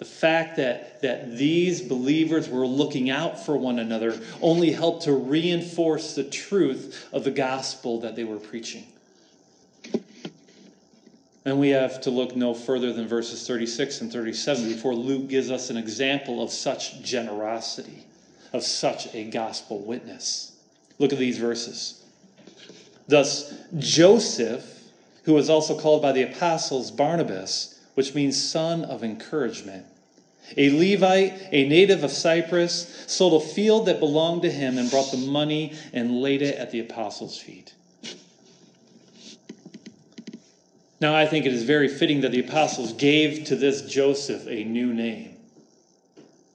The 0.00 0.06
fact 0.06 0.56
that, 0.56 1.02
that 1.02 1.36
these 1.36 1.82
believers 1.82 2.48
were 2.48 2.66
looking 2.66 3.10
out 3.10 3.44
for 3.44 3.54
one 3.58 3.78
another 3.78 4.18
only 4.40 4.72
helped 4.72 5.02
to 5.02 5.12
reinforce 5.12 6.14
the 6.14 6.24
truth 6.24 7.06
of 7.12 7.22
the 7.22 7.30
gospel 7.30 8.00
that 8.00 8.16
they 8.16 8.24
were 8.24 8.38
preaching. 8.38 8.86
And 11.44 11.60
we 11.60 11.68
have 11.68 12.00
to 12.02 12.10
look 12.10 12.34
no 12.34 12.54
further 12.54 12.94
than 12.94 13.08
verses 13.08 13.46
36 13.46 14.00
and 14.00 14.10
37 14.10 14.70
before 14.70 14.94
Luke 14.94 15.28
gives 15.28 15.50
us 15.50 15.68
an 15.68 15.76
example 15.76 16.42
of 16.42 16.50
such 16.50 17.02
generosity, 17.02 18.06
of 18.54 18.62
such 18.62 19.14
a 19.14 19.24
gospel 19.24 19.80
witness. 19.80 20.52
Look 20.98 21.12
at 21.12 21.18
these 21.18 21.36
verses. 21.36 22.02
Thus, 23.06 23.52
Joseph, 23.76 24.82
who 25.24 25.34
was 25.34 25.50
also 25.50 25.78
called 25.78 26.00
by 26.00 26.12
the 26.12 26.22
apostles 26.22 26.90
Barnabas, 26.90 27.78
which 27.92 28.14
means 28.14 28.42
son 28.42 28.82
of 28.86 29.04
encouragement. 29.04 29.84
A 30.56 30.70
Levite, 30.70 31.48
a 31.52 31.68
native 31.68 32.02
of 32.02 32.10
Cyprus, 32.10 33.04
sold 33.06 33.42
a 33.42 33.44
field 33.44 33.86
that 33.86 34.00
belonged 34.00 34.42
to 34.42 34.50
him 34.50 34.78
and 34.78 34.90
brought 34.90 35.10
the 35.10 35.16
money 35.16 35.74
and 35.92 36.20
laid 36.20 36.42
it 36.42 36.56
at 36.56 36.70
the 36.70 36.80
apostles' 36.80 37.38
feet. 37.38 37.74
Now, 41.00 41.14
I 41.14 41.26
think 41.26 41.46
it 41.46 41.52
is 41.52 41.62
very 41.62 41.88
fitting 41.88 42.20
that 42.22 42.32
the 42.32 42.40
apostles 42.40 42.92
gave 42.92 43.44
to 43.46 43.56
this 43.56 43.82
Joseph 43.82 44.46
a 44.46 44.64
new 44.64 44.92
name. 44.92 45.36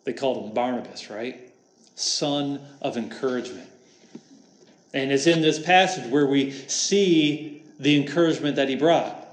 They 0.04 0.14
called 0.14 0.46
him 0.46 0.54
Barnabas, 0.54 1.10
right? 1.10 1.52
Son 1.96 2.62
of 2.82 2.96
encouragement. 2.98 3.68
And 4.94 5.12
it's 5.12 5.26
in 5.26 5.42
this 5.42 5.58
passage 5.58 6.10
where 6.12 6.28
we 6.28 6.52
see 6.52 7.64
the 7.80 7.96
encouragement 7.96 8.56
that 8.58 8.70
he 8.70 8.76
brought 8.76 9.25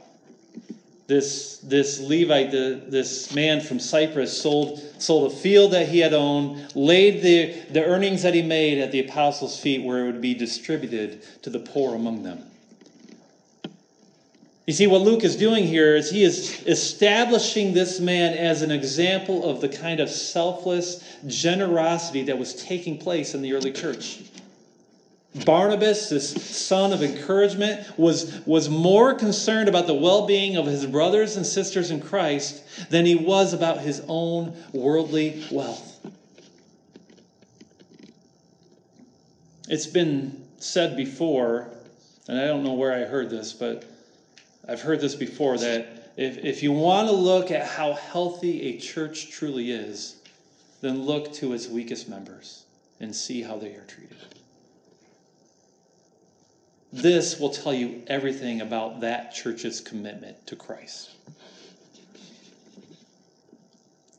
this, 1.12 1.58
this 1.58 2.00
Levite, 2.00 2.50
the, 2.50 2.80
this 2.88 3.34
man 3.34 3.60
from 3.60 3.78
Cyprus, 3.78 4.40
sold, 4.40 4.80
sold 4.98 5.30
a 5.30 5.34
field 5.34 5.72
that 5.72 5.88
he 5.88 5.98
had 5.98 6.14
owned, 6.14 6.74
laid 6.74 7.22
the, 7.22 7.52
the 7.70 7.84
earnings 7.84 8.22
that 8.22 8.32
he 8.32 8.40
made 8.40 8.78
at 8.78 8.92
the 8.92 9.00
apostles' 9.00 9.60
feet 9.60 9.82
where 9.82 10.04
it 10.04 10.06
would 10.06 10.22
be 10.22 10.32
distributed 10.32 11.22
to 11.42 11.50
the 11.50 11.58
poor 11.58 11.94
among 11.94 12.22
them. 12.22 12.42
You 14.66 14.72
see, 14.72 14.86
what 14.86 15.02
Luke 15.02 15.22
is 15.22 15.36
doing 15.36 15.66
here 15.66 15.96
is 15.96 16.10
he 16.10 16.22
is 16.22 16.62
establishing 16.66 17.74
this 17.74 18.00
man 18.00 18.32
as 18.32 18.62
an 18.62 18.70
example 18.70 19.44
of 19.44 19.60
the 19.60 19.68
kind 19.68 20.00
of 20.00 20.08
selfless 20.08 21.04
generosity 21.26 22.22
that 22.22 22.38
was 22.38 22.54
taking 22.54 22.96
place 22.96 23.34
in 23.34 23.42
the 23.42 23.52
early 23.52 23.72
church. 23.72 24.20
Barnabas, 25.34 26.10
this 26.10 26.30
son 26.30 26.92
of 26.92 27.02
encouragement, 27.02 27.98
was, 27.98 28.44
was 28.44 28.68
more 28.68 29.14
concerned 29.14 29.68
about 29.68 29.86
the 29.86 29.94
well 29.94 30.26
being 30.26 30.56
of 30.56 30.66
his 30.66 30.84
brothers 30.84 31.36
and 31.36 31.46
sisters 31.46 31.90
in 31.90 32.00
Christ 32.00 32.62
than 32.90 33.06
he 33.06 33.14
was 33.14 33.54
about 33.54 33.80
his 33.80 34.02
own 34.08 34.54
worldly 34.72 35.42
wealth. 35.50 36.06
It's 39.68 39.86
been 39.86 40.44
said 40.58 40.96
before, 40.96 41.70
and 42.28 42.38
I 42.38 42.46
don't 42.46 42.62
know 42.62 42.74
where 42.74 42.92
I 42.92 43.06
heard 43.06 43.30
this, 43.30 43.54
but 43.54 43.84
I've 44.68 44.82
heard 44.82 45.00
this 45.00 45.14
before 45.14 45.56
that 45.58 46.12
if, 46.16 46.38
if 46.44 46.62
you 46.62 46.72
want 46.72 47.08
to 47.08 47.14
look 47.14 47.50
at 47.50 47.66
how 47.66 47.94
healthy 47.94 48.62
a 48.74 48.78
church 48.78 49.30
truly 49.30 49.70
is, 49.70 50.16
then 50.82 51.02
look 51.02 51.32
to 51.34 51.54
its 51.54 51.68
weakest 51.68 52.06
members 52.06 52.64
and 53.00 53.16
see 53.16 53.42
how 53.42 53.56
they 53.56 53.74
are 53.74 53.84
treated. 53.86 54.18
This 56.92 57.40
will 57.40 57.48
tell 57.50 57.72
you 57.72 58.02
everything 58.06 58.60
about 58.60 59.00
that 59.00 59.32
church's 59.32 59.80
commitment 59.80 60.46
to 60.46 60.56
Christ. 60.56 61.10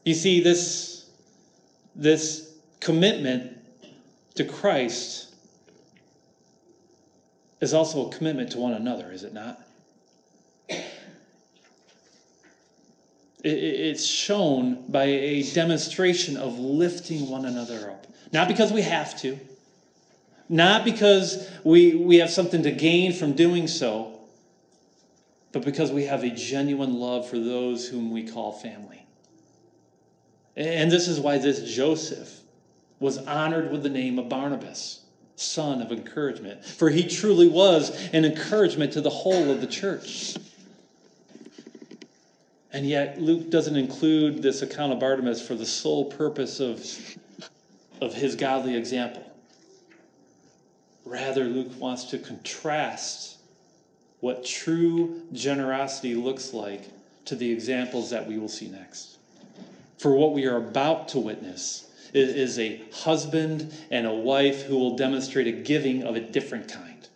You 0.03 0.15
see, 0.15 0.42
this, 0.42 1.10
this 1.96 2.51
commitment 2.80 3.58
to 4.36 4.44
Christ 4.44 5.34
is 7.62 7.74
also 7.74 8.08
a 8.08 8.12
commitment 8.12 8.51
to 8.51 8.58
one 8.58 8.74
another, 8.74 9.12
is 9.12 9.24
it 9.24 9.34
not? 9.34 9.62
It's 13.46 14.06
shown 14.06 14.89
by 14.89 15.03
a 15.03 15.44
demonstration 15.44 16.38
of 16.38 16.58
lifting 16.58 17.30
one 17.30 17.46
another 17.46 17.92
up. 17.92 18.08
Not 18.32 18.48
because 18.48 18.72
we 18.72 18.82
have 18.82 19.20
to, 19.22 19.38
not 20.50 20.85
because 20.85 21.50
we, 21.63 21.95
we 21.95 22.17
have 22.17 22.29
something 22.29 22.63
to 22.63 22.71
gain 22.71 23.13
from 23.13 23.33
doing 23.33 23.67
so, 23.67 24.19
but 25.51 25.63
because 25.63 25.91
we 25.91 26.05
have 26.05 26.23
a 26.23 26.29
genuine 26.29 26.95
love 27.00 27.29
for 27.29 27.39
those 27.39 27.88
whom 27.88 28.12
we 28.12 28.27
call 28.27 28.51
family. 28.51 29.05
And 30.55 30.91
this 30.91 31.07
is 31.07 31.19
why 31.19 31.38
this 31.38 31.62
Joseph 31.73 32.41
was 33.00 33.17
honored 33.17 33.71
with 33.71 33.83
the 33.83 33.89
name 33.89 34.19
of 34.19 34.29
Barnabas, 34.29 35.01
son 35.35 35.81
of 35.81 35.91
encouragement, 35.91 36.63
for 36.63 36.89
he 36.89 37.07
truly 37.07 37.47
was 37.47 37.89
an 38.13 38.25
encouragement 38.25 38.93
to 38.93 39.01
the 39.01 39.09
whole 39.09 39.51
of 39.51 39.62
the 39.62 39.67
church. 39.67 40.35
And 42.71 42.88
yet, 42.88 43.21
Luke 43.21 43.51
doesn't 43.51 43.75
include 43.75 44.41
this 44.41 44.63
account 44.63 44.93
of 44.93 45.00
Barnabas 45.00 45.45
for 45.45 45.53
the 45.53 45.65
sole 45.65 46.05
purpose 46.05 46.59
of, 46.59 46.83
of 48.01 48.13
his 48.15 48.35
godly 48.35 48.75
example. 48.75 49.23
Rather, 51.05 51.45
Luke 51.45 51.72
wants 51.79 52.05
to 52.05 52.17
contrast 52.17 53.38
what 54.19 54.45
true 54.45 55.22
generosity 55.33 56.15
looks 56.15 56.53
like 56.53 56.89
to 57.25 57.36
the 57.36 57.51
examples 57.51 58.10
that 58.12 58.27
we 58.27 58.38
will 58.38 58.50
see 58.50 58.69
next. 58.69 59.17
For 59.98 60.15
what 60.15 60.33
we 60.33 60.45
are 60.45 60.57
about 60.57 61.10
to 61.10 61.19
witness 61.19 61.89
is 62.13 62.60
a 62.60 62.81
husband 62.93 63.74
and 63.89 64.05
a 64.05 64.13
wife 64.13 64.63
who 64.63 64.77
will 64.77 64.95
demonstrate 64.95 65.48
a 65.48 65.51
giving 65.51 66.03
of 66.03 66.15
a 66.15 66.19
different 66.19 66.72
kind. 66.72 67.07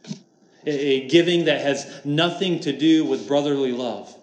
A 0.66 1.08
giving 1.08 1.46
that 1.46 1.62
has 1.62 2.02
nothing 2.04 2.60
to 2.62 2.74
do 2.78 3.06
with 3.06 3.28
brotherly 3.28 3.72
love. 3.72 4.14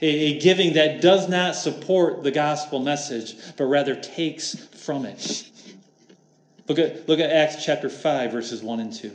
A 0.00 0.38
giving 0.38 0.74
that 0.74 1.00
does 1.00 1.28
not 1.28 1.56
support 1.56 2.22
the 2.22 2.30
gospel 2.30 2.78
message, 2.78 3.36
but 3.56 3.64
rather 3.64 3.94
takes 3.94 4.54
from 4.54 5.04
it. 5.04 5.49
Look 6.70 6.78
at, 6.78 7.08
look 7.08 7.18
at 7.18 7.32
Acts 7.32 7.64
chapter 7.64 7.90
5, 7.90 8.30
verses 8.30 8.62
1 8.62 8.78
and 8.78 8.92
2. 8.92 9.12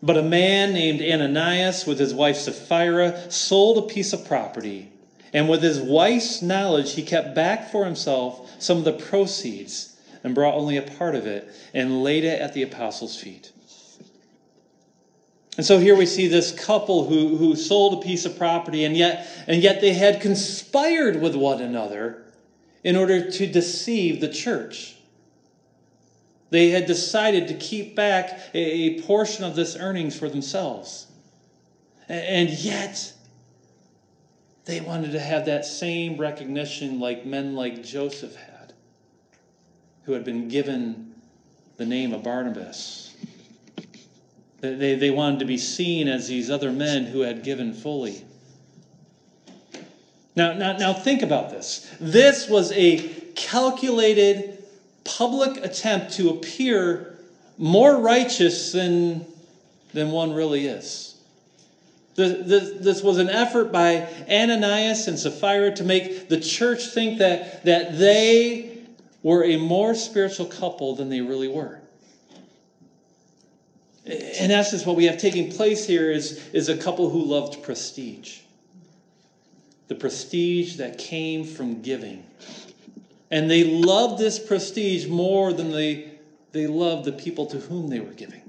But 0.00 0.16
a 0.16 0.22
man 0.22 0.72
named 0.72 1.02
Ananias, 1.02 1.86
with 1.86 1.98
his 1.98 2.14
wife 2.14 2.36
Sapphira, 2.36 3.32
sold 3.32 3.78
a 3.78 3.92
piece 3.92 4.12
of 4.12 4.24
property, 4.24 4.92
and 5.32 5.48
with 5.48 5.60
his 5.60 5.80
wife's 5.80 6.40
knowledge, 6.40 6.94
he 6.94 7.02
kept 7.02 7.34
back 7.34 7.72
for 7.72 7.84
himself 7.84 8.48
some 8.60 8.78
of 8.78 8.84
the 8.84 8.92
proceeds 8.92 9.96
and 10.22 10.36
brought 10.36 10.54
only 10.54 10.76
a 10.76 10.82
part 10.82 11.16
of 11.16 11.26
it 11.26 11.52
and 11.74 12.04
laid 12.04 12.22
it 12.22 12.40
at 12.40 12.54
the 12.54 12.62
apostles' 12.62 13.20
feet. 13.20 13.50
And 15.56 15.66
so 15.66 15.80
here 15.80 15.96
we 15.96 16.06
see 16.06 16.28
this 16.28 16.52
couple 16.52 17.06
who, 17.06 17.36
who 17.36 17.56
sold 17.56 17.94
a 17.94 18.06
piece 18.06 18.24
of 18.24 18.38
property, 18.38 18.84
and 18.84 18.96
yet, 18.96 19.26
and 19.48 19.64
yet 19.64 19.80
they 19.80 19.94
had 19.94 20.20
conspired 20.20 21.20
with 21.20 21.34
one 21.34 21.60
another 21.60 22.22
in 22.82 22.96
order 22.96 23.30
to 23.30 23.46
deceive 23.46 24.20
the 24.20 24.28
church. 24.28 24.96
They 26.50 26.70
had 26.70 26.86
decided 26.86 27.48
to 27.48 27.54
keep 27.54 27.94
back 27.94 28.40
a, 28.54 29.00
portion 29.02 29.44
of 29.44 29.54
this 29.54 29.76
earnings 29.76 30.18
for 30.18 30.28
themselves. 30.28 31.06
And 32.08 32.50
yet, 32.50 33.12
they 34.64 34.80
wanted 34.80 35.12
to 35.12 35.20
have 35.20 35.46
that 35.46 35.64
same 35.64 36.16
recognition 36.16 36.98
like 36.98 37.24
men 37.24 37.54
like 37.54 37.84
Joseph 37.84 38.34
had, 38.34 38.72
who 40.04 40.12
had 40.12 40.24
been 40.24 40.48
given 40.48 41.14
the 41.76 41.86
name 41.86 42.12
of 42.12 42.24
Barnabas. 42.24 43.14
They, 44.60 44.96
they 44.96 45.10
wanted 45.10 45.38
to 45.38 45.44
be 45.44 45.56
seen 45.56 46.08
as 46.08 46.28
these 46.28 46.50
other 46.50 46.72
men 46.72 47.04
who 47.04 47.20
had 47.20 47.44
given 47.44 47.72
fully. 47.72 48.24
Now, 50.36 50.52
now, 50.52 50.76
now 50.76 50.92
think 50.92 51.22
about 51.22 51.50
this. 51.50 51.90
This 52.00 52.48
was 52.48 52.72
a 52.72 53.08
calculated 53.34 54.62
public 55.04 55.64
attempt 55.64 56.12
to 56.14 56.30
appear 56.30 57.18
more 57.58 57.98
righteous 57.98 58.72
than, 58.72 59.26
than 59.92 60.10
one 60.10 60.32
really 60.32 60.66
is. 60.66 61.16
This, 62.14 62.72
this, 62.80 63.02
was 63.02 63.18
an 63.18 63.30
effort 63.30 63.72
by 63.72 64.08
Ananias 64.28 65.08
and 65.08 65.18
Sapphira 65.18 65.74
to 65.76 65.84
make 65.84 66.28
the 66.28 66.38
church 66.38 66.88
think 66.88 67.18
that, 67.18 67.64
that 67.64 67.98
they 67.98 68.78
were 69.22 69.44
a 69.44 69.56
more 69.56 69.94
spiritual 69.94 70.46
couple 70.46 70.96
than 70.96 71.08
they 71.08 71.20
really 71.20 71.48
were. 71.48 71.80
In 74.04 74.50
essence, 74.50 74.84
what 74.84 74.96
we 74.96 75.04
have 75.04 75.18
taking 75.18 75.52
place 75.52 75.86
here 75.86 76.10
is, 76.10 76.44
is 76.52 76.68
a 76.68 76.76
couple 76.76 77.10
who 77.10 77.22
loved 77.22 77.62
prestige. 77.62 78.40
The 79.90 79.96
prestige 79.96 80.76
that 80.76 80.98
came 80.98 81.42
from 81.42 81.82
giving. 81.82 82.24
And 83.28 83.50
they 83.50 83.64
loved 83.64 84.20
this 84.20 84.38
prestige 84.38 85.08
more 85.08 85.52
than 85.52 85.72
they, 85.72 86.12
they 86.52 86.68
loved 86.68 87.06
the 87.06 87.12
people 87.12 87.46
to 87.46 87.58
whom 87.58 87.88
they 87.88 87.98
were 87.98 88.12
giving. 88.12 88.40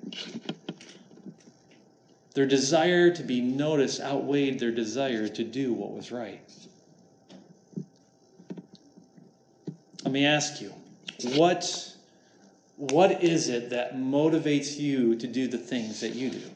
Their 2.36 2.46
desire 2.46 3.10
to 3.10 3.24
be 3.24 3.42
noticed 3.42 4.02
outweighed 4.02 4.60
their 4.60 4.70
desire 4.70 5.28
to 5.30 5.44
do 5.44 5.74
what 5.74 5.94
was 5.94 6.12
right. 6.12 6.48
Let 10.04 10.12
me 10.12 10.28
ask 10.28 10.62
you, 10.62 10.72
what, 11.34 11.96
what 12.76 13.24
is 13.24 13.50
it 13.50 13.72
that 13.72 13.96
motivates 13.96 14.78
you 14.78 15.16
to 15.16 15.26
do 15.26 15.48
the 15.48 15.58
things 15.58 16.02
that 16.02 16.14
you 16.14 16.30
do? 16.30 16.51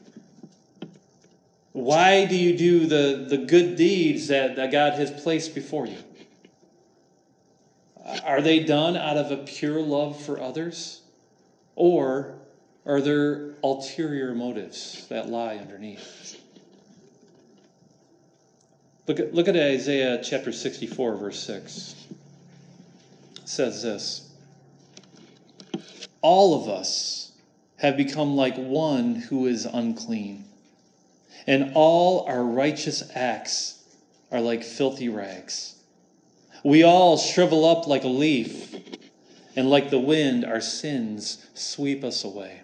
Why 1.76 2.24
do 2.24 2.34
you 2.34 2.56
do 2.56 2.86
the, 2.86 3.26
the 3.28 3.36
good 3.36 3.76
deeds 3.76 4.28
that, 4.28 4.56
that 4.56 4.72
God 4.72 4.94
has 4.94 5.10
placed 5.10 5.54
before 5.54 5.86
you? 5.86 5.98
Are 8.24 8.40
they 8.40 8.60
done 8.60 8.96
out 8.96 9.18
of 9.18 9.30
a 9.30 9.36
pure 9.36 9.82
love 9.82 10.18
for 10.18 10.40
others? 10.40 11.02
Or 11.74 12.38
are 12.86 13.02
there 13.02 13.56
ulterior 13.62 14.34
motives 14.34 15.06
that 15.08 15.28
lie 15.28 15.56
underneath? 15.56 16.40
Look 19.06 19.20
at, 19.20 19.34
look 19.34 19.46
at 19.46 19.54
Isaiah 19.54 20.22
chapter 20.24 20.52
64, 20.52 21.16
verse 21.16 21.38
6. 21.40 22.06
It 23.34 23.48
says 23.50 23.82
this 23.82 24.32
All 26.22 26.62
of 26.62 26.70
us 26.70 27.32
have 27.76 27.98
become 27.98 28.34
like 28.34 28.56
one 28.56 29.16
who 29.16 29.44
is 29.44 29.66
unclean, 29.66 30.46
and 31.46 31.72
all 31.74 32.26
our 32.26 32.42
righteous 32.42 33.02
acts 33.14 33.82
are 34.30 34.40
like 34.40 34.64
filthy 34.64 35.08
rags. 35.08 35.74
We 36.64 36.82
all 36.82 37.16
shrivel 37.16 37.64
up 37.64 37.86
like 37.86 38.04
a 38.04 38.08
leaf, 38.08 38.74
and 39.54 39.70
like 39.70 39.90
the 39.90 39.98
wind, 39.98 40.44
our 40.44 40.60
sins 40.60 41.46
sweep 41.54 42.04
us 42.04 42.24
away. 42.24 42.62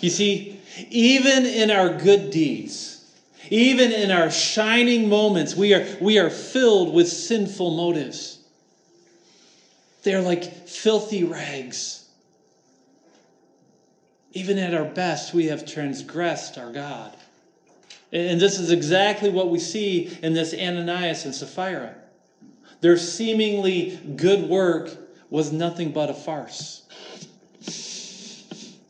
You 0.00 0.10
see, 0.10 0.58
even 0.90 1.46
in 1.46 1.70
our 1.70 1.96
good 1.96 2.30
deeds, 2.30 3.04
even 3.50 3.92
in 3.92 4.10
our 4.10 4.30
shining 4.30 5.08
moments, 5.08 5.54
we 5.54 5.74
are, 5.74 5.86
we 6.00 6.18
are 6.18 6.30
filled 6.30 6.94
with 6.94 7.08
sinful 7.08 7.76
motives. 7.76 8.38
They're 10.02 10.22
like 10.22 10.44
filthy 10.66 11.24
rags. 11.24 11.99
Even 14.32 14.58
at 14.58 14.74
our 14.74 14.84
best, 14.84 15.34
we 15.34 15.46
have 15.46 15.66
transgressed 15.66 16.56
our 16.56 16.72
God. 16.72 17.16
And 18.12 18.40
this 18.40 18.58
is 18.58 18.70
exactly 18.70 19.30
what 19.30 19.50
we 19.50 19.58
see 19.58 20.16
in 20.22 20.34
this 20.34 20.52
Ananias 20.52 21.24
and 21.24 21.34
Sapphira. 21.34 21.94
Their 22.80 22.96
seemingly 22.96 23.98
good 24.16 24.48
work 24.48 24.90
was 25.28 25.52
nothing 25.52 25.92
but 25.92 26.10
a 26.10 26.14
farce. 26.14 26.82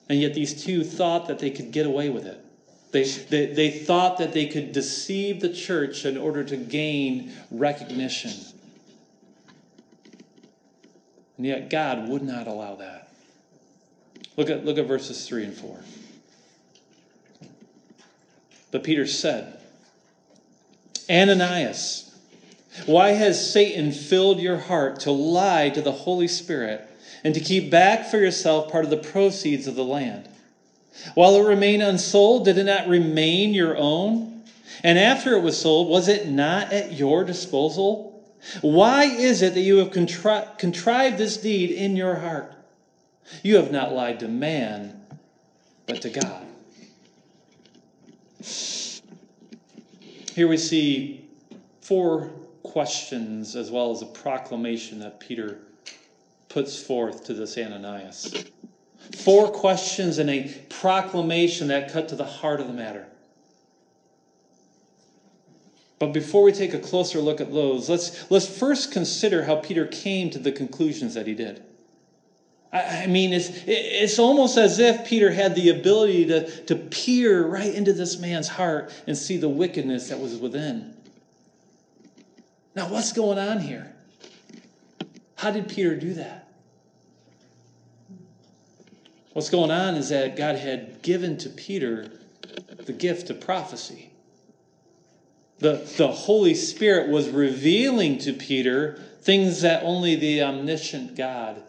And 0.08 0.20
yet 0.20 0.34
these 0.34 0.64
two 0.64 0.84
thought 0.84 1.28
that 1.28 1.38
they 1.38 1.50
could 1.50 1.70
get 1.70 1.86
away 1.86 2.08
with 2.08 2.26
it. 2.26 2.44
They, 2.92 3.04
they, 3.04 3.46
they 3.46 3.70
thought 3.70 4.18
that 4.18 4.32
they 4.32 4.46
could 4.46 4.72
deceive 4.72 5.40
the 5.40 5.52
church 5.52 6.04
in 6.04 6.16
order 6.16 6.42
to 6.44 6.56
gain 6.56 7.32
recognition. 7.50 8.32
And 11.36 11.46
yet 11.46 11.70
God 11.70 12.08
would 12.08 12.22
not 12.22 12.48
allow 12.48 12.74
that. 12.76 13.09
Look 14.36 14.50
at, 14.50 14.64
look 14.64 14.78
at 14.78 14.86
verses 14.86 15.26
3 15.26 15.44
and 15.44 15.54
4. 15.54 15.80
But 18.70 18.84
Peter 18.84 19.06
said, 19.06 19.58
Ananias, 21.10 22.14
why 22.86 23.10
has 23.10 23.52
Satan 23.52 23.90
filled 23.90 24.40
your 24.40 24.58
heart 24.58 25.00
to 25.00 25.10
lie 25.10 25.70
to 25.70 25.82
the 25.82 25.92
Holy 25.92 26.28
Spirit 26.28 26.86
and 27.24 27.34
to 27.34 27.40
keep 27.40 27.70
back 27.70 28.06
for 28.06 28.18
yourself 28.18 28.70
part 28.70 28.84
of 28.84 28.90
the 28.90 28.96
proceeds 28.96 29.66
of 29.66 29.74
the 29.74 29.84
land. 29.84 30.28
While 31.14 31.36
it 31.36 31.48
remained 31.48 31.82
unsold, 31.82 32.44
did 32.44 32.58
it 32.58 32.64
not 32.64 32.88
remain 32.88 33.54
your 33.54 33.76
own? 33.76 34.42
And 34.82 34.98
after 34.98 35.34
it 35.34 35.40
was 35.40 35.60
sold, 35.60 35.88
was 35.88 36.08
it 36.08 36.28
not 36.28 36.72
at 36.72 36.92
your 36.92 37.24
disposal? 37.24 38.24
Why 38.62 39.04
is 39.04 39.42
it 39.42 39.54
that 39.54 39.60
you 39.60 39.78
have 39.78 39.90
contri- 39.90 40.58
contrived 40.58 41.18
this 41.18 41.36
deed 41.36 41.70
in 41.70 41.96
your 41.96 42.16
heart? 42.16 42.54
You 43.42 43.56
have 43.56 43.70
not 43.70 43.92
lied 43.92 44.20
to 44.20 44.28
man, 44.28 45.00
but 45.86 46.02
to 46.02 46.10
God. 46.10 46.46
Here 50.34 50.48
we 50.48 50.56
see 50.56 51.28
four 51.80 52.30
questions 52.62 53.56
as 53.56 53.70
well 53.70 53.90
as 53.90 54.02
a 54.02 54.06
proclamation 54.06 55.00
that 55.00 55.20
Peter 55.20 55.58
puts 56.48 56.80
forth 56.80 57.24
to 57.24 57.34
this 57.34 57.58
Ananias. 57.58 58.44
Four 59.16 59.50
questions 59.50 60.18
and 60.18 60.30
a 60.30 60.48
proclamation 60.68 61.68
that 61.68 61.92
cut 61.92 62.08
to 62.08 62.16
the 62.16 62.24
heart 62.24 62.60
of 62.60 62.66
the 62.66 62.72
matter. 62.72 63.06
But 65.98 66.12
before 66.12 66.42
we 66.42 66.52
take 66.52 66.72
a 66.72 66.78
closer 66.78 67.20
look 67.20 67.40
at 67.40 67.52
those, 67.52 67.90
let's, 67.90 68.30
let's 68.30 68.46
first 68.46 68.92
consider 68.92 69.44
how 69.44 69.56
Peter 69.56 69.86
came 69.86 70.30
to 70.30 70.38
the 70.38 70.52
conclusions 70.52 71.14
that 71.14 71.26
he 71.26 71.34
did. 71.34 71.62
I, 72.72 73.06
mean, 73.08 73.32
it's, 73.32 73.50
it's 73.66 74.18
almost 74.20 74.56
as 74.56 74.78
if 74.78 75.04
Peter 75.04 75.30
had 75.30 75.56
the 75.56 75.70
ability 75.70 76.26
to, 76.26 76.64
to 76.66 76.76
peer 76.76 77.44
right 77.44 77.74
into 77.74 77.92
this 77.92 78.18
man's 78.18 78.46
heart 78.46 78.92
and 79.08 79.18
see 79.18 79.38
the 79.38 79.48
wickedness 79.48 80.08
that 80.08 80.20
was 80.20 80.36
within. 80.36 80.94
Now, 82.76 82.88
what's 82.88 83.12
going 83.12 83.38
on 83.38 83.58
here? 83.58 83.92
How 85.34 85.50
did 85.50 85.68
Peter 85.68 85.96
do 85.96 86.14
that? 86.14 86.48
What's 89.32 89.50
going 89.50 89.72
on 89.72 89.96
is 89.96 90.10
that 90.10 90.36
God 90.36 90.56
had 90.56 91.02
given 91.02 91.38
to 91.38 91.48
Peter 91.48 92.10
the 92.78 92.92
gift 92.92 93.30
of 93.30 93.40
prophecy. 93.40 94.12
The, 95.58 95.88
the 95.96 96.08
Holy 96.08 96.54
Spirit 96.54 97.08
was 97.08 97.28
revealing 97.30 98.18
to 98.18 98.32
Peter 98.32 99.02
things 99.22 99.62
that 99.62 99.82
only 99.82 100.14
the 100.14 100.42
omniscient 100.42 101.16
God 101.16 101.62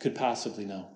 could 0.00 0.14
possibly 0.14 0.64
know. 0.64 0.88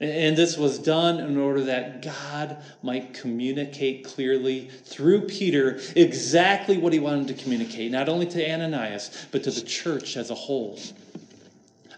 And 0.00 0.34
this 0.34 0.56
was 0.56 0.78
done 0.78 1.20
in 1.20 1.36
order 1.36 1.64
that 1.64 2.00
God 2.00 2.56
might 2.82 3.12
communicate 3.12 4.04
clearly 4.06 4.70
through 4.84 5.26
Peter 5.26 5.78
exactly 5.94 6.78
what 6.78 6.94
he 6.94 6.98
wanted 6.98 7.28
to 7.28 7.34
communicate, 7.34 7.92
not 7.92 8.08
only 8.08 8.24
to 8.26 8.50
Ananias, 8.50 9.26
but 9.30 9.42
to 9.44 9.50
the 9.50 9.60
church 9.60 10.16
as 10.16 10.30
a 10.30 10.34
whole. 10.34 10.78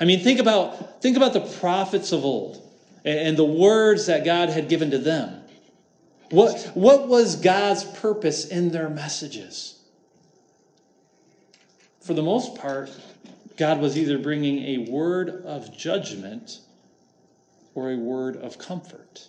I 0.01 0.05
mean, 0.05 0.19
think 0.19 0.41
about, 0.41 1.01
think 1.01 1.17
about 1.17 1.33
the 1.33 1.41
prophets 1.61 2.11
of 2.11 2.25
old 2.25 2.69
and 3.05 3.37
the 3.37 3.45
words 3.45 4.07
that 4.07 4.25
God 4.25 4.49
had 4.49 4.69
given 4.69 4.91
to 4.91 4.99
them. 4.99 5.41
What, 6.31 6.73
what 6.75 7.07
was 7.07 7.37
God's 7.37 7.85
purpose 7.85 8.47
in 8.47 8.71
their 8.71 8.89
messages? 8.89 9.79
For 12.01 12.15
the 12.15 12.23
most 12.23 12.57
part, 12.57 12.91
God 13.57 13.81
was 13.81 13.99
either 13.99 14.19
bringing 14.19 14.59
a 14.65 14.91
word 14.91 15.45
of 15.45 15.77
judgment 15.77 16.61
or 17.75 17.91
a 17.91 17.97
word 17.97 18.37
of 18.37 18.59
comfort. 18.59 19.29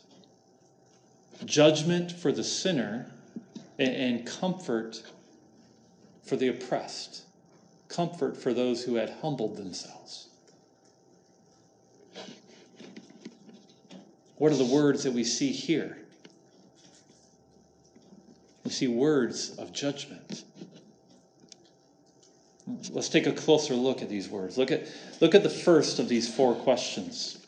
judgment 1.45 2.11
for 2.11 2.31
the 2.31 2.43
sinner 2.43 3.05
and 3.79 4.25
comfort 4.25 5.01
for 6.23 6.35
the 6.35 6.47
oppressed, 6.47 7.23
comfort 7.89 8.37
for 8.37 8.53
those 8.53 8.83
who 8.83 8.95
had 8.95 9.09
humbled 9.21 9.57
themselves. 9.57 10.29
What 14.37 14.51
are 14.51 14.57
the 14.57 14.65
words 14.65 15.03
that 15.03 15.13
we 15.13 15.23
see 15.23 15.51
here? 15.51 15.97
We 18.63 18.71
see 18.71 18.87
words 18.87 19.57
of 19.57 19.73
judgment. 19.73 20.43
Let's 22.91 23.09
take 23.09 23.27
a 23.27 23.31
closer 23.31 23.75
look 23.75 24.01
at 24.01 24.09
these 24.09 24.29
words. 24.29 24.57
Look 24.57 24.71
at, 24.71 24.87
look 25.19 25.35
at 25.35 25.43
the 25.43 25.49
first 25.49 25.99
of 25.99 26.07
these 26.07 26.33
four 26.33 26.55
questions. 26.55 27.45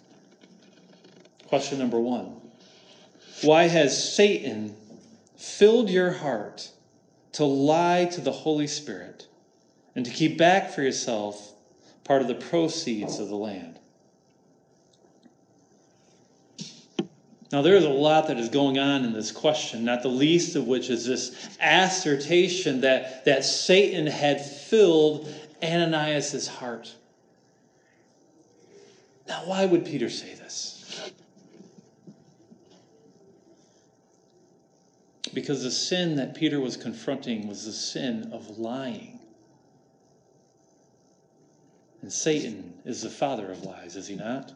Question 1.47 1.79
number 1.79 1.99
one 1.99 2.35
Why 3.41 3.63
has 3.63 4.15
Satan 4.15 4.75
filled 5.37 5.89
your 5.89 6.11
heart 6.11 6.71
to 7.33 7.45
lie 7.45 8.05
to 8.05 8.21
the 8.21 8.31
Holy 8.31 8.67
Spirit 8.67 9.27
and 9.95 10.05
to 10.05 10.11
keep 10.11 10.37
back 10.37 10.71
for 10.71 10.81
yourself 10.81 11.53
part 12.03 12.21
of 12.21 12.27
the 12.27 12.35
proceeds 12.35 13.19
of 13.19 13.29
the 13.29 13.35
land? 13.35 13.79
Now, 17.55 17.61
there 17.61 17.77
is 17.77 17.85
a 17.85 17.89
lot 17.89 18.27
that 18.27 18.37
is 18.37 18.49
going 18.49 18.79
on 18.79 19.05
in 19.05 19.13
this 19.13 19.31
question, 19.31 19.85
not 19.85 20.01
the 20.01 20.09
least 20.09 20.57
of 20.57 20.67
which 20.67 20.89
is 20.89 21.05
this 21.05 21.47
assertion 21.61 22.81
that, 22.81 23.23
that 23.23 23.45
Satan 23.45 24.07
had 24.07 24.45
filled 24.45 25.33
Ananias' 25.63 26.49
heart. 26.49 26.93
Now, 29.25 29.43
why 29.45 29.65
would 29.65 29.85
Peter 29.85 30.09
say 30.09 30.33
this? 30.33 31.13
Because 35.33 35.63
the 35.63 35.71
sin 35.71 36.17
that 36.17 36.35
Peter 36.35 36.59
was 36.59 36.75
confronting 36.75 37.47
was 37.47 37.63
the 37.63 37.71
sin 37.71 38.31
of 38.33 38.59
lying. 38.59 39.17
And 42.01 42.11
Satan 42.11 42.73
is 42.83 43.01
the 43.01 43.09
father 43.09 43.49
of 43.49 43.63
lies, 43.63 43.95
is 43.95 44.07
he 44.07 44.17
not? 44.17 44.51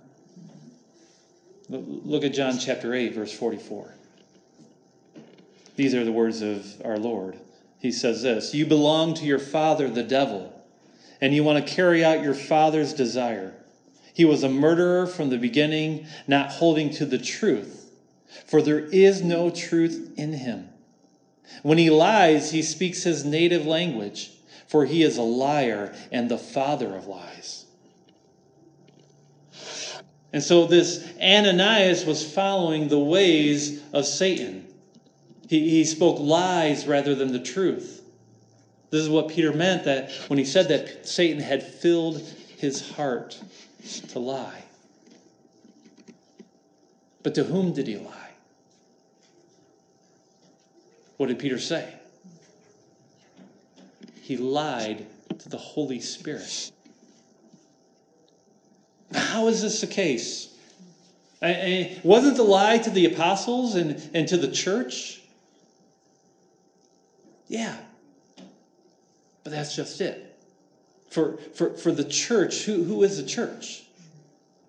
Look 1.69 2.23
at 2.23 2.33
John 2.33 2.57
chapter 2.57 2.95
8, 2.95 3.13
verse 3.13 3.31
44. 3.31 3.93
These 5.75 5.93
are 5.93 6.03
the 6.03 6.11
words 6.11 6.41
of 6.41 6.65
our 6.83 6.97
Lord. 6.97 7.37
He 7.77 7.91
says 7.91 8.23
this 8.23 8.55
You 8.55 8.65
belong 8.65 9.13
to 9.15 9.25
your 9.25 9.39
father, 9.39 9.87
the 9.89 10.03
devil, 10.03 10.51
and 11.21 11.33
you 11.33 11.43
want 11.43 11.65
to 11.65 11.73
carry 11.73 12.03
out 12.03 12.23
your 12.23 12.33
father's 12.33 12.93
desire. 12.93 13.53
He 14.13 14.25
was 14.25 14.43
a 14.43 14.49
murderer 14.49 15.05
from 15.05 15.29
the 15.29 15.37
beginning, 15.37 16.07
not 16.27 16.51
holding 16.51 16.89
to 16.95 17.05
the 17.05 17.19
truth, 17.19 17.91
for 18.45 18.61
there 18.61 18.79
is 18.79 19.21
no 19.21 19.49
truth 19.49 20.11
in 20.17 20.33
him. 20.33 20.69
When 21.61 21.77
he 21.77 21.89
lies, 21.89 22.51
he 22.51 22.63
speaks 22.63 23.03
his 23.03 23.23
native 23.23 23.65
language, 23.65 24.31
for 24.67 24.85
he 24.85 25.03
is 25.03 25.17
a 25.17 25.23
liar 25.23 25.95
and 26.11 26.29
the 26.29 26.37
father 26.37 26.95
of 26.95 27.07
lies. 27.07 27.58
And 30.31 30.43
so 30.43 30.65
this 30.65 31.07
Ananias 31.21 32.05
was 32.05 32.29
following 32.33 32.87
the 32.87 32.99
ways 32.99 33.81
of 33.93 34.05
Satan. 34.05 34.67
He, 35.47 35.69
he 35.69 35.85
spoke 35.85 36.19
lies 36.19 36.85
rather 36.85 37.15
than 37.15 37.31
the 37.31 37.39
truth. 37.39 38.03
This 38.91 39.01
is 39.01 39.09
what 39.09 39.29
Peter 39.29 39.53
meant 39.53 39.85
that 39.85 40.11
when 40.27 40.39
he 40.39 40.45
said 40.45 40.67
that 40.69 41.07
Satan 41.07 41.39
had 41.39 41.63
filled 41.63 42.21
his 42.57 42.91
heart 42.91 43.39
to 44.09 44.19
lie. 44.19 44.63
But 47.23 47.35
to 47.35 47.43
whom 47.43 47.73
did 47.73 47.87
he 47.87 47.97
lie? 47.97 48.29
What 51.17 51.27
did 51.27 51.39
Peter 51.39 51.59
say? 51.59 51.93
He 54.21 54.37
lied 54.37 55.05
to 55.39 55.49
the 55.49 55.57
Holy 55.57 55.99
Spirit. 55.99 56.71
How 59.13 59.47
is 59.47 59.61
this 59.61 59.81
the 59.81 59.87
case? 59.87 60.47
wasn't 61.41 62.35
the 62.35 62.43
lie 62.43 62.77
to 62.79 62.89
the 62.89 63.05
apostles 63.05 63.75
and, 63.75 64.09
and 64.13 64.27
to 64.27 64.37
the 64.37 64.49
church? 64.49 65.21
Yeah. 67.47 67.75
But 69.43 69.51
that's 69.51 69.75
just 69.75 70.01
it. 70.01 70.37
For, 71.09 71.37
for, 71.55 71.75
for 71.75 71.91
the 71.91 72.03
church, 72.03 72.65
who, 72.65 72.83
who 72.83 73.03
is 73.03 73.17
the 73.17 73.27
church? 73.27 73.83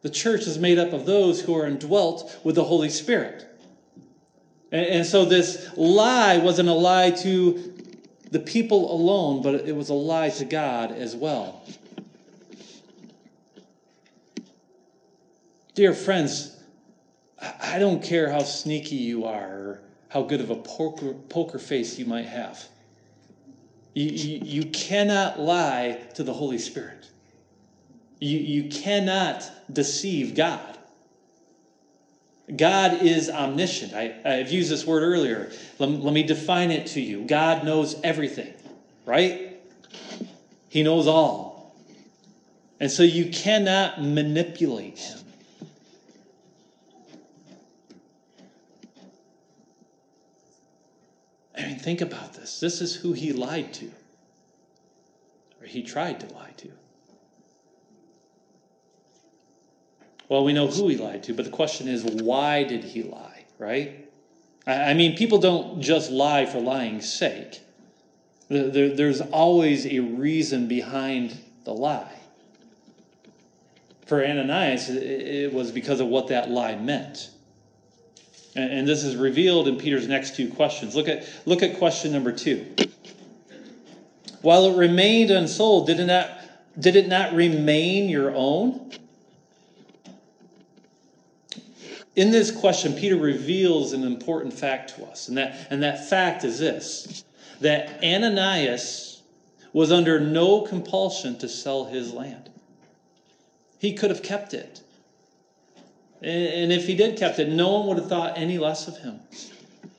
The 0.03 0.11
church 0.11 0.47
is 0.47 0.59
made 0.59 0.79
up 0.79 0.93
of 0.93 1.05
those 1.05 1.43
who 1.43 1.55
are 1.55 1.67
indwelt 1.67 2.39
with 2.43 2.55
the 2.55 2.65
Holy 2.65 2.89
Spirit. 2.89 3.47
And, 4.73 4.87
and 4.87 5.07
so 5.07 5.25
this 5.25 5.69
lie 5.77 6.39
wasn't 6.39 6.69
a 6.69 6.75
lie 6.75 7.11
to 7.11 7.75
the 8.31 8.39
people 8.39 8.93
alone, 8.93 9.43
but 9.43 9.55
it 9.55 9.75
was 9.75 9.91
a 9.91 9.95
lie 9.95 10.31
to 10.31 10.45
God 10.45 10.93
as 10.93 11.15
well. 11.15 11.63
Dear 15.81 15.95
friends, 15.95 16.55
I 17.41 17.79
don't 17.79 18.03
care 18.03 18.31
how 18.31 18.43
sneaky 18.43 18.97
you 18.97 19.25
are 19.25 19.49
or 19.49 19.83
how 20.11 20.21
good 20.25 20.43
of 20.43 20.51
a 20.51 20.57
poker, 20.57 21.15
poker 21.15 21.59
face 21.59 21.99
you 21.99 22.05
might 22.05 22.27
have. 22.27 22.63
You, 23.95 24.11
you, 24.11 24.41
you 24.45 24.65
cannot 24.73 25.41
lie 25.41 25.99
to 26.17 26.23
the 26.23 26.35
Holy 26.35 26.59
Spirit. 26.59 27.09
You, 28.19 28.39
you 28.41 28.69
cannot 28.69 29.51
deceive 29.73 30.35
God. 30.35 30.77
God 32.55 33.01
is 33.01 33.31
omniscient. 33.31 33.95
I, 33.95 34.17
I've 34.23 34.53
used 34.53 34.71
this 34.71 34.87
word 34.87 35.03
earlier. 35.03 35.51
Let, 35.79 35.89
let 35.89 36.13
me 36.13 36.25
define 36.25 36.73
it 36.73 36.89
to 36.89 37.01
you. 37.01 37.23
God 37.23 37.65
knows 37.65 37.99
everything, 38.05 38.53
right? 39.07 39.57
He 40.69 40.83
knows 40.83 41.07
all. 41.07 41.75
And 42.81 42.91
so 42.91 43.03
you 43.03 43.31
cannot 43.31 44.03
manipulate 44.03 44.99
him. 44.99 45.21
I 51.61 51.69
mean, 51.69 51.79
think 51.79 52.01
about 52.01 52.35
this. 52.35 52.61
This 52.61 52.81
is 52.81 52.95
who 52.95 53.13
he 53.13 53.33
lied 53.33 53.73
to, 53.75 53.91
or 55.61 55.67
he 55.67 55.83
tried 55.83 56.21
to 56.21 56.35
lie 56.35 56.53
to. 56.59 56.71
Well, 60.29 60.45
we 60.45 60.53
know 60.53 60.69
who 60.69 60.89
he 60.89 60.97
lied 60.97 61.25
to, 61.25 61.35
but 61.35 61.45
the 61.45 61.51
question 61.51 61.89
is, 61.89 62.05
why 62.05 62.63
did 62.63 62.85
he 62.85 63.03
lie, 63.03 63.45
right? 63.59 64.09
I 64.67 64.95
mean, 64.95 65.17
people 65.17 65.39
don't 65.39 65.81
just 65.81 66.11
lie 66.11 66.47
for 66.47 66.61
lying's 66.61 67.13
sake. 67.13 67.61
There's 68.49 69.21
always 69.21 69.87
a 69.87 69.99
reason 70.01 70.69
behind 70.69 71.37
the 71.65 71.73
lie. 71.73 72.19
For 74.07 74.25
Ananias, 74.25 74.89
it 74.89 75.53
was 75.53 75.73
because 75.73 76.01
of 76.01 76.09
what 76.09 76.29
that 76.29 76.51
lie 76.51 76.77
meant. 76.77 77.31
And, 78.57 78.87
this 78.87 79.05
is 79.05 79.17
revealed 79.17 79.69
in 79.69 79.77
Peter's 79.77 80.09
next 80.09 80.35
two 80.35 80.51
questions. 80.51 80.97
Look 80.97 81.09
at, 81.09 81.29
look 81.47 81.63
at 81.63 81.79
question 81.79 82.13
number 82.13 82.33
two. 82.33 82.67
While 84.43 84.67
it 84.67 84.77
remained 84.77 85.31
unsold, 85.31 85.87
did 85.87 86.01
it 86.01 86.07
not, 86.07 86.31
did 86.79 86.97
it 86.97 87.09
not 87.09 87.33
remain 87.33 88.09
your 88.09 88.35
own? 88.35 88.91
In 92.17 92.33
this 92.33 92.51
question, 92.51 92.95
Peter 92.95 93.17
reveals 93.17 93.93
an 93.93 94.03
important 94.03 94.53
fact 94.53 94.97
to 94.97 95.05
us, 95.07 95.29
and 95.29 95.39
that, 95.39 95.69
and 95.71 95.83
that 95.83 96.09
fact 96.09 96.45
is 96.45 96.59
this 96.59 97.25
that 97.61 98.03
Ananias 98.03 99.23
was 99.73 99.93
under 99.93 100.19
no 100.19 100.63
compulsion 100.63 101.39
to 101.39 101.49
sell 101.49 101.85
his 101.85 102.13
land. 102.13 102.51
He 103.79 103.93
could 103.93 104.11
have 104.11 104.23
kept 104.23 104.55
it. 104.55 104.81
And 106.23 106.71
if 106.71 106.87
he 106.87 106.95
did 106.95 107.17
kept 107.17 107.39
it, 107.39 107.49
no 107.49 107.79
one 107.79 107.87
would 107.89 107.99
have 107.99 108.09
thought 108.09 108.37
any 108.37 108.59
less 108.59 108.89
of 108.89 108.99
him. 108.99 109.21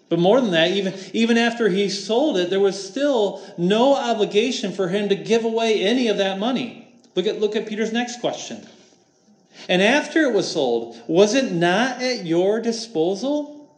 But 0.07 0.19
more 0.19 0.41
than 0.41 0.51
that, 0.51 0.71
even, 0.71 0.93
even 1.13 1.37
after 1.37 1.69
he 1.69 1.89
sold 1.89 2.37
it, 2.37 2.49
there 2.49 2.59
was 2.59 2.81
still 2.81 3.41
no 3.57 3.95
obligation 3.95 4.71
for 4.71 4.89
him 4.89 5.09
to 5.09 5.15
give 5.15 5.45
away 5.45 5.81
any 5.81 6.09
of 6.09 6.17
that 6.17 6.37
money. 6.37 6.93
Look 7.15 7.25
at, 7.27 7.39
look 7.39 7.55
at 7.55 7.65
Peter's 7.65 7.93
next 7.93 8.19
question. 8.19 8.67
And 9.67 9.81
after 9.81 10.23
it 10.23 10.33
was 10.33 10.51
sold, 10.51 11.01
was 11.07 11.33
it 11.33 11.51
not 11.51 12.01
at 12.01 12.25
your 12.25 12.59
disposal? 12.59 13.73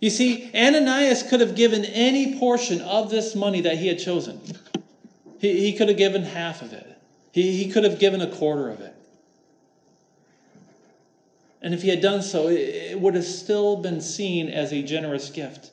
You 0.00 0.10
see, 0.10 0.50
Ananias 0.54 1.22
could 1.22 1.40
have 1.40 1.54
given 1.54 1.84
any 1.84 2.38
portion 2.38 2.80
of 2.80 3.10
this 3.10 3.36
money 3.36 3.60
that 3.60 3.78
he 3.78 3.86
had 3.86 3.98
chosen. 3.98 4.40
He, 5.40 5.60
he 5.60 5.72
could 5.76 5.88
have 5.88 5.98
given 5.98 6.22
half 6.22 6.62
of 6.62 6.72
it, 6.72 6.98
he, 7.32 7.62
he 7.62 7.70
could 7.70 7.84
have 7.84 7.98
given 7.98 8.20
a 8.20 8.28
quarter 8.28 8.70
of 8.70 8.80
it. 8.80 8.94
And 11.62 11.72
if 11.72 11.82
he 11.82 11.88
had 11.88 12.00
done 12.00 12.22
so, 12.22 12.48
it 12.48 12.98
would 12.98 13.14
have 13.14 13.24
still 13.24 13.76
been 13.76 14.00
seen 14.00 14.48
as 14.48 14.72
a 14.72 14.82
generous 14.82 15.30
gift. 15.30 15.70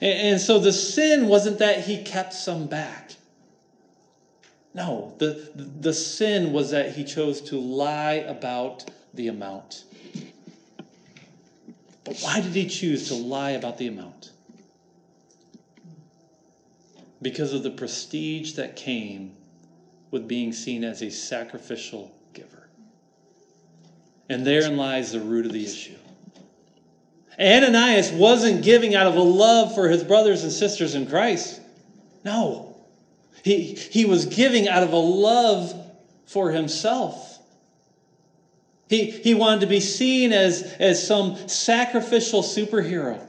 And 0.00 0.40
so 0.40 0.58
the 0.58 0.72
sin 0.72 1.28
wasn't 1.28 1.58
that 1.58 1.84
he 1.84 2.02
kept 2.02 2.32
some 2.32 2.66
back. 2.66 3.12
No, 4.72 5.14
the, 5.18 5.50
the 5.54 5.92
sin 5.92 6.52
was 6.52 6.70
that 6.70 6.92
he 6.92 7.04
chose 7.04 7.40
to 7.42 7.58
lie 7.58 8.14
about 8.14 8.88
the 9.12 9.28
amount. 9.28 9.84
But 12.04 12.18
why 12.20 12.40
did 12.40 12.52
he 12.52 12.66
choose 12.66 13.08
to 13.08 13.14
lie 13.14 13.50
about 13.50 13.78
the 13.78 13.88
amount? 13.88 14.30
Because 17.20 17.52
of 17.52 17.62
the 17.62 17.70
prestige 17.70 18.54
that 18.54 18.76
came 18.76 19.36
with 20.10 20.26
being 20.26 20.52
seen 20.52 20.82
as 20.84 21.02
a 21.02 21.10
sacrificial 21.10 22.10
giver. 22.32 22.69
And 24.30 24.46
therein 24.46 24.76
lies 24.76 25.10
the 25.10 25.20
root 25.20 25.44
of 25.44 25.52
the 25.52 25.64
issue. 25.64 25.96
Ananias 27.38 28.12
wasn't 28.12 28.62
giving 28.62 28.94
out 28.94 29.08
of 29.08 29.16
a 29.16 29.22
love 29.22 29.74
for 29.74 29.88
his 29.88 30.04
brothers 30.04 30.44
and 30.44 30.52
sisters 30.52 30.94
in 30.94 31.08
Christ. 31.08 31.60
No. 32.24 32.76
He, 33.42 33.74
he 33.74 34.04
was 34.04 34.26
giving 34.26 34.68
out 34.68 34.84
of 34.84 34.92
a 34.92 34.96
love 34.96 35.74
for 36.26 36.52
himself. 36.52 37.40
He, 38.88 39.10
he 39.10 39.34
wanted 39.34 39.62
to 39.62 39.66
be 39.66 39.80
seen 39.80 40.32
as, 40.32 40.62
as 40.78 41.04
some 41.04 41.36
sacrificial 41.48 42.42
superhero. 42.42 43.26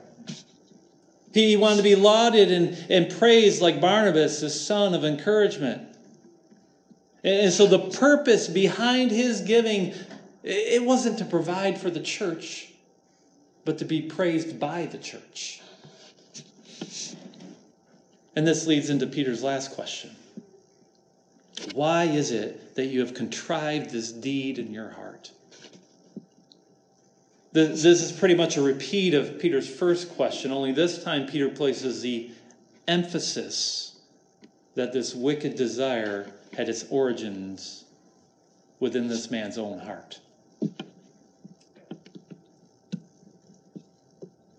He 1.33 1.55
wanted 1.55 1.77
to 1.77 1.83
be 1.83 1.95
lauded 1.95 2.51
and, 2.51 2.77
and 2.91 3.17
praised 3.17 3.59
like 3.59 3.81
Barnabas, 3.81 4.41
his 4.41 4.59
son 4.59 4.93
of 4.93 5.03
encouragement. 5.03 5.81
And 7.23 7.51
so 7.51 7.65
the 7.65 7.89
purpose 7.89 8.47
behind 8.47 9.09
his 9.09 9.41
giving, 9.41 9.95
it 10.43 10.83
wasn't 10.83 11.19
to 11.19 11.25
provide 11.25 11.79
for 11.79 11.89
the 11.89 11.99
church, 11.99 12.71
but 13.65 13.77
to 13.77 13.85
be 13.85 14.01
praised 14.01 14.59
by 14.59 14.85
the 14.85 14.97
church. 14.97 15.61
And 18.35 18.47
this 18.47 18.65
leads 18.65 18.89
into 18.89 19.07
Peter's 19.07 19.43
last 19.43 19.71
question 19.71 20.15
Why 21.73 22.05
is 22.05 22.31
it 22.31 22.75
that 22.75 22.85
you 22.87 23.01
have 23.01 23.13
contrived 23.13 23.91
this 23.91 24.11
deed 24.11 24.57
in 24.57 24.73
your 24.73 24.89
heart? 24.89 25.31
This 27.53 27.83
is 27.83 28.13
pretty 28.13 28.35
much 28.35 28.55
a 28.55 28.61
repeat 28.61 29.13
of 29.13 29.37
Peter's 29.37 29.69
first 29.69 30.15
question, 30.15 30.51
only 30.51 30.71
this 30.71 31.03
time 31.03 31.27
Peter 31.27 31.49
places 31.49 32.01
the 32.01 32.31
emphasis 32.87 33.99
that 34.75 34.93
this 34.93 35.13
wicked 35.13 35.55
desire 35.55 36.31
had 36.55 36.69
its 36.69 36.85
origins 36.89 37.83
within 38.79 39.09
this 39.09 39.29
man's 39.29 39.57
own 39.57 39.79
heart. 39.79 40.21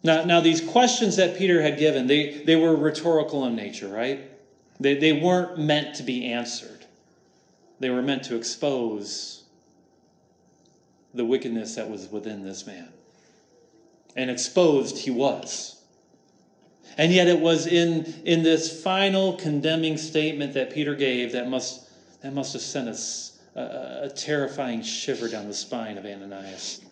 Now, 0.03 0.25
now 0.25 0.41
these 0.41 0.61
questions 0.61 1.17
that 1.17 1.37
Peter 1.37 1.63
had 1.63 1.79
given, 1.79 2.07
they, 2.07 2.43
they 2.45 2.57
were 2.57 2.75
rhetorical 2.75 3.47
in 3.47 3.55
nature, 3.55 3.89
right? 3.89 4.21
They, 4.81 4.95
they 4.95 5.13
weren't 5.13 5.59
meant 5.59 5.95
to 5.97 6.03
be 6.03 6.33
answered. 6.33 6.87
They 7.79 7.91
were 7.91 8.03
meant 8.03 8.25
to 8.25 8.37
expose 8.37 9.45
the 11.15 11.25
wickedness 11.25 11.77
that 11.77 11.89
was 11.89 12.09
within 12.09 12.43
this 12.43 12.67
man. 12.67 12.89
And 14.17 14.31
exposed 14.31 14.99
he 14.99 15.11
was. 15.11 15.83
And 16.99 17.13
yet 17.13 17.29
it 17.29 17.39
was 17.39 17.67
in, 17.67 18.05
in 18.25 18.43
this 18.43 18.83
final 18.83 19.35
condemning 19.35 19.97
statement 19.97 20.55
that 20.55 20.73
Peter 20.73 20.95
gave 20.95 21.33
that 21.33 21.49
must, 21.49 21.89
that 22.23 22.33
must 22.33 22.53
have 22.53 22.63
sent 22.63 22.89
us 22.89 23.41
a, 23.55 24.03
a 24.05 24.11
terrifying 24.11 24.83
shiver 24.83 25.29
down 25.29 25.49
the 25.49 25.55
spine 25.55 25.97
of 25.97 26.05
Ananias. 26.05 26.83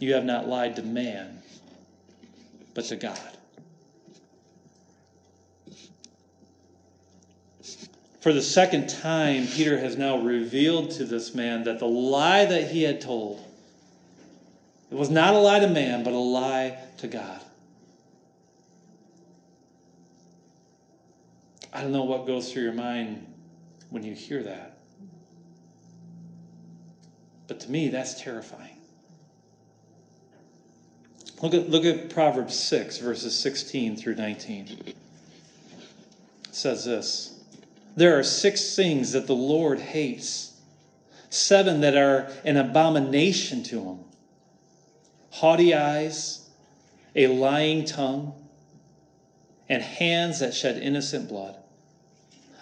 You 0.00 0.14
have 0.14 0.24
not 0.24 0.48
lied 0.48 0.76
to 0.76 0.82
man, 0.82 1.42
but 2.72 2.86
to 2.86 2.96
God. 2.96 3.20
For 8.22 8.32
the 8.32 8.40
second 8.40 8.88
time, 8.88 9.46
Peter 9.46 9.78
has 9.78 9.98
now 9.98 10.18
revealed 10.18 10.90
to 10.92 11.04
this 11.04 11.34
man 11.34 11.64
that 11.64 11.78
the 11.78 11.86
lie 11.86 12.46
that 12.46 12.70
he 12.70 12.82
had 12.82 13.02
told 13.02 13.44
it 14.90 14.96
was 14.96 15.10
not 15.10 15.34
a 15.34 15.38
lie 15.38 15.60
to 15.60 15.68
man, 15.68 16.02
but 16.02 16.14
a 16.14 16.18
lie 16.18 16.78
to 16.98 17.06
God. 17.06 17.40
I 21.72 21.82
don't 21.82 21.92
know 21.92 22.04
what 22.04 22.26
goes 22.26 22.50
through 22.50 22.62
your 22.62 22.72
mind 22.72 23.26
when 23.90 24.02
you 24.02 24.14
hear 24.14 24.42
that. 24.42 24.78
But 27.46 27.60
to 27.60 27.70
me, 27.70 27.88
that's 27.88 28.20
terrifying. 28.20 28.79
Look 31.42 31.54
at, 31.54 31.70
look 31.70 31.84
at 31.84 32.10
Proverbs 32.10 32.58
6, 32.58 32.98
verses 32.98 33.38
16 33.38 33.96
through 33.96 34.16
19. 34.16 34.78
It 34.86 34.96
says 36.50 36.84
this 36.84 37.38
There 37.96 38.18
are 38.18 38.22
six 38.22 38.76
things 38.76 39.12
that 39.12 39.26
the 39.26 39.34
Lord 39.34 39.80
hates, 39.80 40.60
seven 41.30 41.80
that 41.80 41.96
are 41.96 42.30
an 42.44 42.58
abomination 42.58 43.62
to 43.64 43.82
him. 43.82 43.98
Haughty 45.30 45.74
eyes, 45.74 46.50
a 47.16 47.28
lying 47.28 47.84
tongue, 47.84 48.34
and 49.68 49.82
hands 49.82 50.40
that 50.40 50.52
shed 50.52 50.82
innocent 50.82 51.28
blood, 51.28 51.56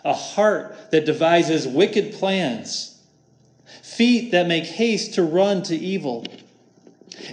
a 0.04 0.12
heart 0.12 0.76
that 0.92 1.04
devises 1.04 1.66
wicked 1.66 2.12
plans, 2.12 3.02
feet 3.82 4.30
that 4.30 4.46
make 4.46 4.64
haste 4.64 5.14
to 5.14 5.22
run 5.24 5.62
to 5.64 5.74
evil, 5.74 6.24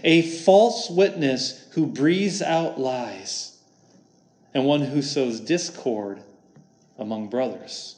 a 0.03 0.21
false 0.21 0.89
witness 0.89 1.65
who 1.71 1.85
breathes 1.85 2.41
out 2.41 2.79
lies, 2.79 3.57
and 4.53 4.65
one 4.65 4.81
who 4.81 5.01
sows 5.01 5.39
discord 5.39 6.21
among 6.97 7.29
brothers. 7.29 7.95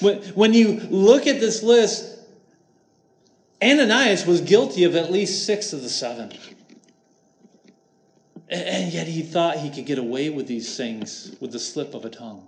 When, 0.00 0.52
you 0.52 0.80
look 0.90 1.26
at 1.26 1.38
this 1.38 1.62
list, 1.62 2.18
Ananias 3.62 4.26
was 4.26 4.40
guilty 4.40 4.82
of 4.84 4.96
at 4.96 5.12
least 5.12 5.46
six 5.46 5.72
of 5.72 5.82
the 5.82 5.88
seven. 5.88 6.32
And 8.48 8.92
yet 8.92 9.06
he 9.06 9.22
thought 9.22 9.58
he 9.58 9.70
could 9.70 9.86
get 9.86 9.98
away 9.98 10.28
with 10.28 10.46
these 10.48 10.76
things 10.76 11.36
with 11.40 11.52
the 11.52 11.60
slip 11.60 11.94
of 11.94 12.04
a 12.04 12.10
tongue. 12.10 12.46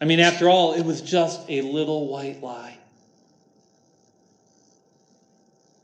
I 0.00 0.04
mean, 0.04 0.20
after 0.20 0.50
all, 0.50 0.74
it 0.74 0.84
was 0.84 1.00
just 1.00 1.40
a 1.48 1.62
little 1.62 2.08
white 2.08 2.42
lie. 2.42 2.73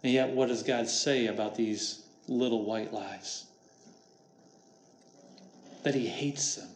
And 0.03 0.13
yet, 0.13 0.31
what 0.31 0.49
does 0.49 0.63
God 0.63 0.89
say 0.89 1.27
about 1.27 1.57
these 1.57 2.03
little 2.27 2.65
white 2.65 2.93
lies? 2.93 3.45
That 5.83 5.95
he 5.95 6.07
hates 6.07 6.57
them, 6.57 6.69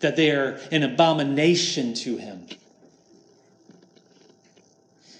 that 0.00 0.16
they 0.16 0.30
are 0.30 0.60
an 0.70 0.82
abomination 0.82 1.94
to 1.94 2.16
him. 2.16 2.46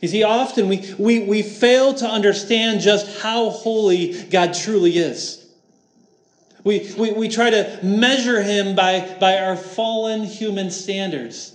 You 0.00 0.08
see, 0.08 0.22
often 0.22 0.68
we, 0.68 0.94
we, 0.98 1.20
we 1.20 1.42
fail 1.42 1.92
to 1.94 2.06
understand 2.06 2.80
just 2.80 3.20
how 3.20 3.50
holy 3.50 4.22
God 4.24 4.54
truly 4.54 4.96
is. 4.96 5.46
We, 6.64 6.92
we, 6.98 7.12
we 7.12 7.28
try 7.28 7.50
to 7.50 7.80
measure 7.82 8.42
him 8.42 8.74
by, 8.74 9.16
by 9.20 9.38
our 9.38 9.56
fallen 9.56 10.24
human 10.24 10.70
standards. 10.70 11.54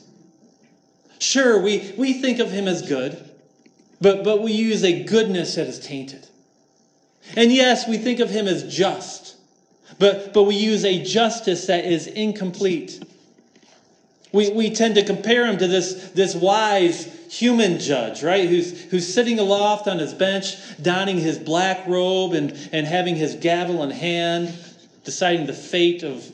Sure, 1.20 1.60
we, 1.60 1.94
we 1.98 2.14
think 2.14 2.40
of 2.40 2.52
him 2.52 2.68
as 2.68 2.88
good, 2.88 3.25
but, 4.02 4.24
but 4.24 4.42
we 4.42 4.52
use 4.52 4.84
a 4.84 5.04
goodness 5.04 5.56
that 5.56 5.68
is 5.68 5.80
tainted. 5.80 6.28
And 7.36 7.52
yes, 7.52 7.88
we 7.88 7.98
think 7.98 8.20
of 8.20 8.30
him 8.30 8.48
as 8.48 8.64
just, 8.64 9.36
but, 10.00 10.34
but 10.34 10.44
we 10.44 10.56
use 10.56 10.86
a 10.86 11.04
justice 11.04 11.68
that 11.68 11.86
is 11.86 12.08
incomplete. 12.08 13.04
We, 14.32 14.52
we 14.52 14.70
tend 14.70 14.96
to 14.96 15.06
compare 15.06 15.48
him 15.48 15.58
to 15.58 15.68
this, 15.68 16.12
this 16.12 16.36
wise 16.36 17.06
human 17.32 17.80
judge, 17.80 18.24
right? 18.24 18.48
Who's, 18.48 18.84
who's 18.84 19.12
sitting 19.12 19.40
aloft 19.40 19.88
on 19.88 20.00
his 20.00 20.14
bench, 20.14 20.56
donning 20.82 21.18
his 21.18 21.38
black 21.40 21.88
robe 21.88 22.34
and, 22.34 22.52
and 22.72 22.86
having 22.86 23.16
his 23.16 23.36
gavel 23.36 23.84
in 23.84 23.92
hand, 23.92 24.54
deciding 25.04 25.46
the 25.46 25.54
fate 25.54 26.04
of, 26.04 26.26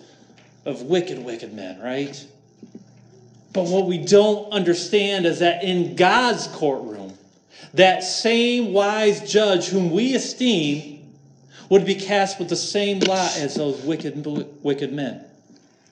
of 0.65 0.81
wicked, 0.83 1.19
wicked 1.19 1.53
men, 1.53 1.79
right? 1.79 2.25
But 3.53 3.65
what 3.67 3.85
we 3.85 3.97
don't 3.97 4.51
understand 4.51 5.25
is 5.25 5.39
that 5.39 5.63
in 5.63 5.95
God's 5.95 6.47
courtroom, 6.47 7.00
that 7.73 8.03
same 8.03 8.73
wise 8.73 9.31
judge 9.31 9.67
whom 9.67 9.91
we 9.91 10.13
esteem 10.15 11.13
would 11.69 11.85
be 11.85 11.95
cast 11.95 12.37
with 12.37 12.49
the 12.49 12.55
same 12.55 12.99
lot 12.99 13.37
as 13.37 13.55
those 13.55 13.81
wicked, 13.81 14.25
wicked 14.61 14.91
men. 14.91 15.23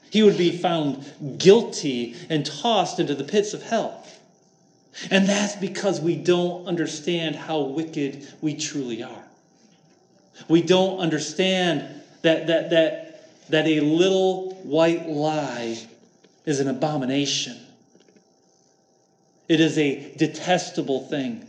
He 0.09 0.23
would 0.23 0.37
be 0.37 0.57
found 0.57 1.05
guilty 1.37 2.15
and 2.29 2.45
tossed 2.45 2.99
into 2.99 3.15
the 3.15 3.23
pits 3.23 3.53
of 3.53 3.63
hell. 3.63 4.05
And 5.09 5.27
that's 5.27 5.55
because 5.55 6.01
we 6.01 6.15
don't 6.15 6.67
understand 6.67 7.35
how 7.35 7.61
wicked 7.61 8.27
we 8.41 8.55
truly 8.55 9.03
are. 9.03 9.23
We 10.47 10.61
don't 10.61 10.99
understand 10.99 11.85
that, 12.23 12.47
that, 12.47 12.69
that, 12.71 13.29
that 13.49 13.67
a 13.67 13.79
little 13.79 14.55
white 14.63 15.07
lie 15.07 15.77
is 16.45 16.59
an 16.59 16.67
abomination. 16.67 17.57
It 19.47 19.59
is 19.59 19.77
a 19.77 20.13
detestable 20.17 21.07
thing. 21.07 21.48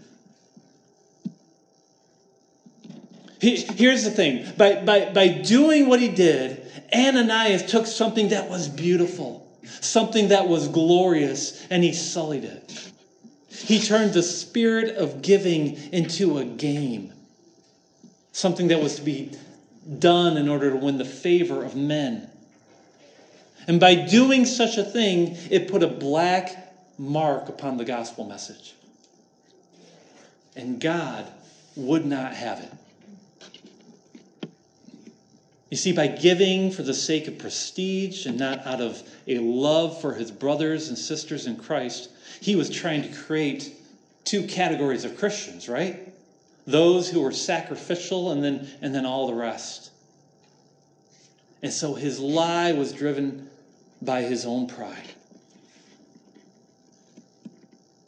Here's 3.40 4.04
the 4.04 4.10
thing 4.10 4.46
by, 4.56 4.82
by, 4.82 5.10
by 5.12 5.28
doing 5.28 5.88
what 5.88 6.00
he 6.00 6.08
did, 6.08 6.70
Ananias 6.94 7.62
took 7.70 7.86
something 7.86 8.28
that 8.28 8.50
was 8.50 8.68
beautiful, 8.68 9.48
something 9.64 10.28
that 10.28 10.46
was 10.46 10.68
glorious, 10.68 11.66
and 11.70 11.82
he 11.82 11.94
sullied 11.94 12.44
it. 12.44 12.92
He 13.48 13.80
turned 13.80 14.12
the 14.12 14.22
spirit 14.22 14.96
of 14.96 15.22
giving 15.22 15.76
into 15.92 16.38
a 16.38 16.44
game, 16.44 17.14
something 18.32 18.68
that 18.68 18.82
was 18.82 18.96
to 18.96 19.02
be 19.02 19.32
done 19.98 20.36
in 20.36 20.48
order 20.48 20.70
to 20.70 20.76
win 20.76 20.98
the 20.98 21.04
favor 21.06 21.64
of 21.64 21.74
men. 21.74 22.28
And 23.66 23.80
by 23.80 23.94
doing 23.94 24.44
such 24.44 24.76
a 24.76 24.84
thing, 24.84 25.38
it 25.50 25.68
put 25.68 25.82
a 25.82 25.88
black 25.88 26.74
mark 26.98 27.48
upon 27.48 27.78
the 27.78 27.84
gospel 27.86 28.24
message. 28.24 28.74
And 30.54 30.78
God 30.78 31.26
would 31.76 32.04
not 32.04 32.34
have 32.34 32.60
it. 32.60 32.72
You 35.70 35.76
see, 35.76 35.92
by 35.92 36.08
giving 36.08 36.72
for 36.72 36.82
the 36.82 36.92
sake 36.92 37.28
of 37.28 37.38
prestige 37.38 38.26
and 38.26 38.36
not 38.36 38.66
out 38.66 38.80
of 38.80 39.00
a 39.28 39.38
love 39.38 40.00
for 40.00 40.14
his 40.14 40.32
brothers 40.32 40.88
and 40.88 40.98
sisters 40.98 41.46
in 41.46 41.56
Christ, 41.56 42.10
he 42.40 42.56
was 42.56 42.68
trying 42.68 43.02
to 43.02 43.08
create 43.08 43.72
two 44.24 44.46
categories 44.48 45.04
of 45.04 45.16
Christians, 45.16 45.68
right? 45.68 46.12
Those 46.66 47.08
who 47.08 47.20
were 47.20 47.30
sacrificial 47.30 48.32
and 48.32 48.42
then, 48.42 48.68
and 48.82 48.92
then 48.92 49.06
all 49.06 49.28
the 49.28 49.34
rest. 49.34 49.92
And 51.62 51.72
so 51.72 51.94
his 51.94 52.18
lie 52.18 52.72
was 52.72 52.92
driven 52.92 53.48
by 54.02 54.22
his 54.22 54.44
own 54.44 54.66
pride. 54.66 55.14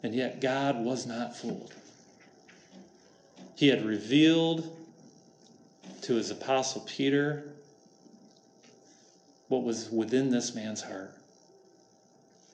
And 0.01 0.13
yet 0.13 0.41
God 0.41 0.83
was 0.83 1.05
not 1.05 1.37
fooled. 1.37 1.73
He 3.55 3.69
had 3.69 3.85
revealed 3.85 4.75
to 6.01 6.15
his 6.15 6.29
apostle 6.29 6.81
Peter 6.81 7.52
what 9.53 9.63
was 9.63 9.91
within 9.91 10.31
this 10.31 10.55
man's 10.55 10.81
heart. 10.81 11.13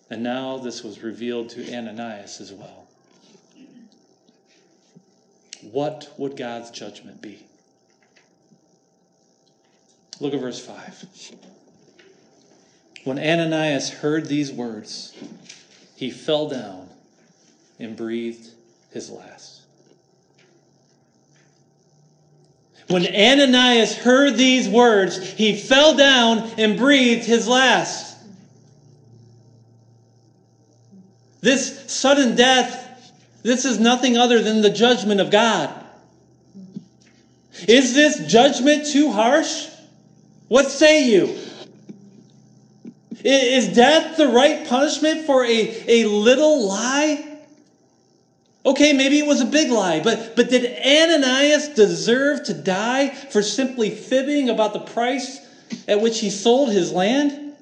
And 0.10 0.22
now 0.22 0.58
this 0.58 0.84
was 0.84 1.02
revealed 1.02 1.48
to 1.52 1.74
Ananias 1.74 2.42
as 2.42 2.52
well. 2.52 2.88
What 5.62 6.12
would 6.18 6.36
God's 6.36 6.72
judgment 6.72 7.22
be? 7.22 7.40
Look 10.20 10.34
at 10.34 10.42
verse 10.42 10.60
5. 10.60 11.36
When 13.06 13.18
Ananias 13.18 13.90
heard 13.90 14.26
these 14.26 14.52
words, 14.52 15.16
he 15.96 16.12
fell 16.12 16.50
down 16.50 16.90
and 17.80 17.96
breathed 17.96 18.50
his 18.92 19.10
last. 19.10 19.59
When 22.90 23.06
Ananias 23.06 23.96
heard 23.96 24.36
these 24.36 24.68
words, 24.68 25.32
he 25.34 25.56
fell 25.56 25.96
down 25.96 26.40
and 26.58 26.76
breathed 26.76 27.26
his 27.26 27.48
last. 27.48 28.18
This 31.42 31.92
sudden 31.92 32.36
death, 32.36 33.14
this 33.44 33.64
is 33.64 33.80
nothing 33.80 34.18
other 34.18 34.42
than 34.42 34.62
the 34.62 34.72
judgment 34.72 35.22
of 35.22 35.30
God. 35.30 35.72
Is 37.68 37.94
this 37.94 38.26
judgment 38.26 38.88
too 38.88 39.12
harsh? 39.12 39.68
What 40.48 40.72
say 40.72 41.08
you? 41.10 41.38
Is 43.24 43.76
death 43.76 44.18
the 44.18 44.30
right 44.30 44.68
punishment 44.68 45.28
for 45.28 45.46
a, 45.46 46.04
a 46.04 46.06
little 46.06 46.68
lie? 46.68 47.29
Okay, 48.66 48.92
maybe 48.92 49.20
it 49.20 49.26
was 49.26 49.40
a 49.42 49.46
big 49.46 49.72
lie, 49.72 50.02
but, 50.02 50.36
but 50.36 50.50
did 50.50 50.66
Ananias 50.66 51.70
deserve 51.70 52.44
to 52.46 52.54
die 52.54 53.10
for 53.10 53.42
simply 53.42 53.90
fibbing 53.90 54.50
about 54.50 54.74
the 54.74 54.80
price 54.80 55.40
at 55.88 56.02
which 56.02 56.20
he 56.20 56.30
sold 56.30 56.72
his 56.72 56.92
land? 56.92 57.56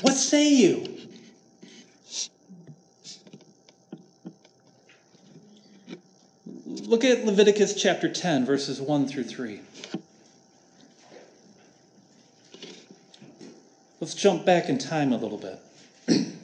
What 0.00 0.14
say 0.14 0.52
you? 0.52 0.88
Look 6.66 7.04
at 7.04 7.24
Leviticus 7.24 7.80
chapter 7.80 8.12
10, 8.12 8.44
verses 8.44 8.80
1 8.80 9.06
through 9.06 9.24
3. 9.24 9.60
Let's 14.00 14.14
jump 14.14 14.44
back 14.44 14.68
in 14.68 14.78
time 14.78 15.12
a 15.12 15.16
little 15.16 15.38
bit. 15.38 16.26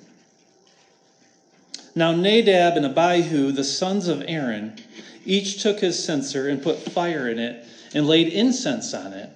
now, 1.99 2.13
Nadab 2.13 2.77
and 2.77 2.87
Abihu, 2.87 3.53
the 3.53 3.65
sons 3.65 4.09
of 4.09 4.25
Aaron, 4.27 4.77
each 5.25 5.63
took 5.63 5.81
his 5.81 6.03
censer 6.03 6.49
and 6.49 6.63
put 6.63 6.79
fire 6.79 7.29
in 7.29 7.39
it 7.39 7.65
and 7.95 8.07
laid 8.07 8.29
incense 8.29 8.95
on 8.95 9.13
it 9.13 9.31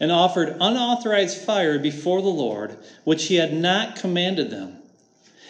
and 0.00 0.12
offered 0.12 0.56
unauthorized 0.60 1.38
fire 1.38 1.78
before 1.78 2.22
the 2.22 2.28
Lord, 2.28 2.76
which 3.04 3.26
he 3.26 3.36
had 3.36 3.54
not 3.54 3.96
commanded 3.96 4.50
them. 4.50 4.76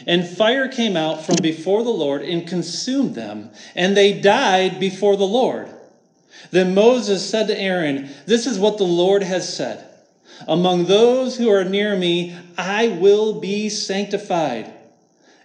And 0.06 0.26
fire 0.26 0.68
came 0.68 0.96
out 0.96 1.24
from 1.24 1.36
before 1.42 1.82
the 1.82 1.90
Lord 1.90 2.22
and 2.22 2.46
consumed 2.46 3.14
them, 3.14 3.50
and 3.74 3.96
they 3.96 4.20
died 4.20 4.78
before 4.78 5.16
the 5.16 5.26
Lord. 5.26 5.68
Then 6.50 6.74
Moses 6.74 7.28
said 7.28 7.48
to 7.48 7.58
Aaron, 7.58 8.10
This 8.26 8.46
is 8.46 8.58
what 8.58 8.78
the 8.78 8.84
Lord 8.84 9.22
has 9.22 9.54
said. 9.54 9.84
Among 10.46 10.84
those 10.84 11.36
who 11.36 11.50
are 11.50 11.64
near 11.64 11.96
me, 11.96 12.36
I 12.58 12.88
will 12.88 13.40
be 13.40 13.68
sanctified. 13.68 14.72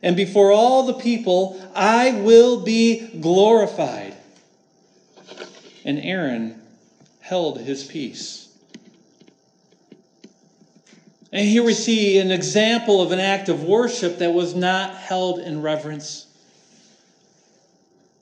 And 0.03 0.15
before 0.15 0.51
all 0.51 0.83
the 0.83 0.93
people, 0.93 1.61
I 1.75 2.11
will 2.21 2.61
be 2.61 3.07
glorified. 3.19 4.15
And 5.85 5.99
Aaron 5.99 6.61
held 7.19 7.59
his 7.59 7.83
peace. 7.83 8.49
And 11.31 11.47
here 11.47 11.63
we 11.63 11.73
see 11.73 12.17
an 12.17 12.31
example 12.31 13.01
of 13.01 13.11
an 13.11 13.19
act 13.19 13.47
of 13.47 13.63
worship 13.63 14.17
that 14.17 14.33
was 14.33 14.53
not 14.53 14.95
held 14.95 15.39
in 15.39 15.61
reverence. 15.61 16.27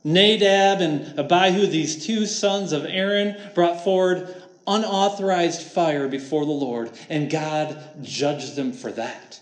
Nadab 0.04 0.82
and 0.82 1.20
Abihu, 1.20 1.66
these 1.66 2.06
two 2.06 2.26
sons 2.26 2.72
of 2.72 2.86
Aaron, 2.86 3.36
brought 3.56 3.84
forward 3.84 4.36
unauthorized 4.68 5.64
fire 5.64 6.08
before 6.08 6.46
the 6.46 6.52
Lord, 6.52 6.92
and 7.10 7.30
God 7.30 7.84
judged 8.04 8.56
them 8.56 8.72
for 8.72 8.92
that. 8.92 9.40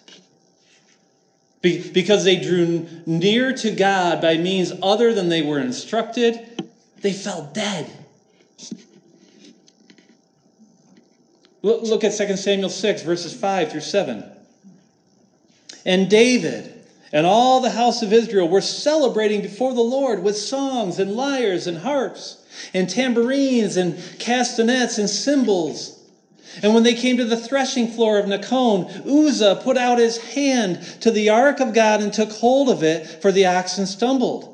Be- 1.68 1.90
because 1.90 2.24
they 2.24 2.38
drew 2.38 2.88
near 3.06 3.52
to 3.52 3.72
God 3.72 4.22
by 4.22 4.38
means 4.38 4.72
other 4.82 5.14
than 5.14 5.28
they 5.28 5.42
were 5.42 5.60
instructed, 5.60 6.64
they 7.02 7.12
fell 7.12 7.50
dead. 7.54 7.92
Look 11.62 12.06
at 12.06 12.16
2 12.16 12.38
Samuel 12.38 12.70
6, 12.70 13.02
verses 13.02 13.34
5 13.34 13.72
through 13.72 13.82
7. 13.82 14.24
And 15.86 16.10
David 16.10 16.74
and 17.12 17.26
all 17.26 17.60
the 17.60 17.72
house 17.72 18.02
of 18.02 18.14
Israel 18.14 18.48
were 18.48 18.62
celebrating 18.62 19.42
before 19.42 19.74
the 19.74 19.82
Lord 19.82 20.24
with 20.24 20.38
songs 20.38 21.00
and 21.00 21.16
lyres 21.16 21.68
and 21.68 21.80
harps 21.80 22.38
and 22.74 22.90
tambourines 22.90 23.76
and 23.76 24.02
castanets 24.20 24.98
and 24.98 25.10
cymbals. 25.10 25.97
And 26.62 26.74
when 26.74 26.84
they 26.84 26.94
came 26.94 27.18
to 27.18 27.26
the 27.26 27.38
threshing 27.38 27.88
floor 27.88 28.18
of 28.18 28.26
Nacon, 28.26 28.90
Uzzah 29.06 29.62
put 29.64 29.78
out 29.78 29.98
his 29.98 30.18
hand 30.18 30.82
to 31.02 31.12
the 31.12 31.30
ark 31.30 31.60
of 31.60 31.74
God 31.74 32.02
and 32.02 32.12
took 32.12 32.32
hold 32.32 32.70
of 32.70 32.84
it, 32.84 33.06
for 33.22 33.32
the 33.32 33.46
oxen 33.46 33.86
stumbled. 33.86 34.54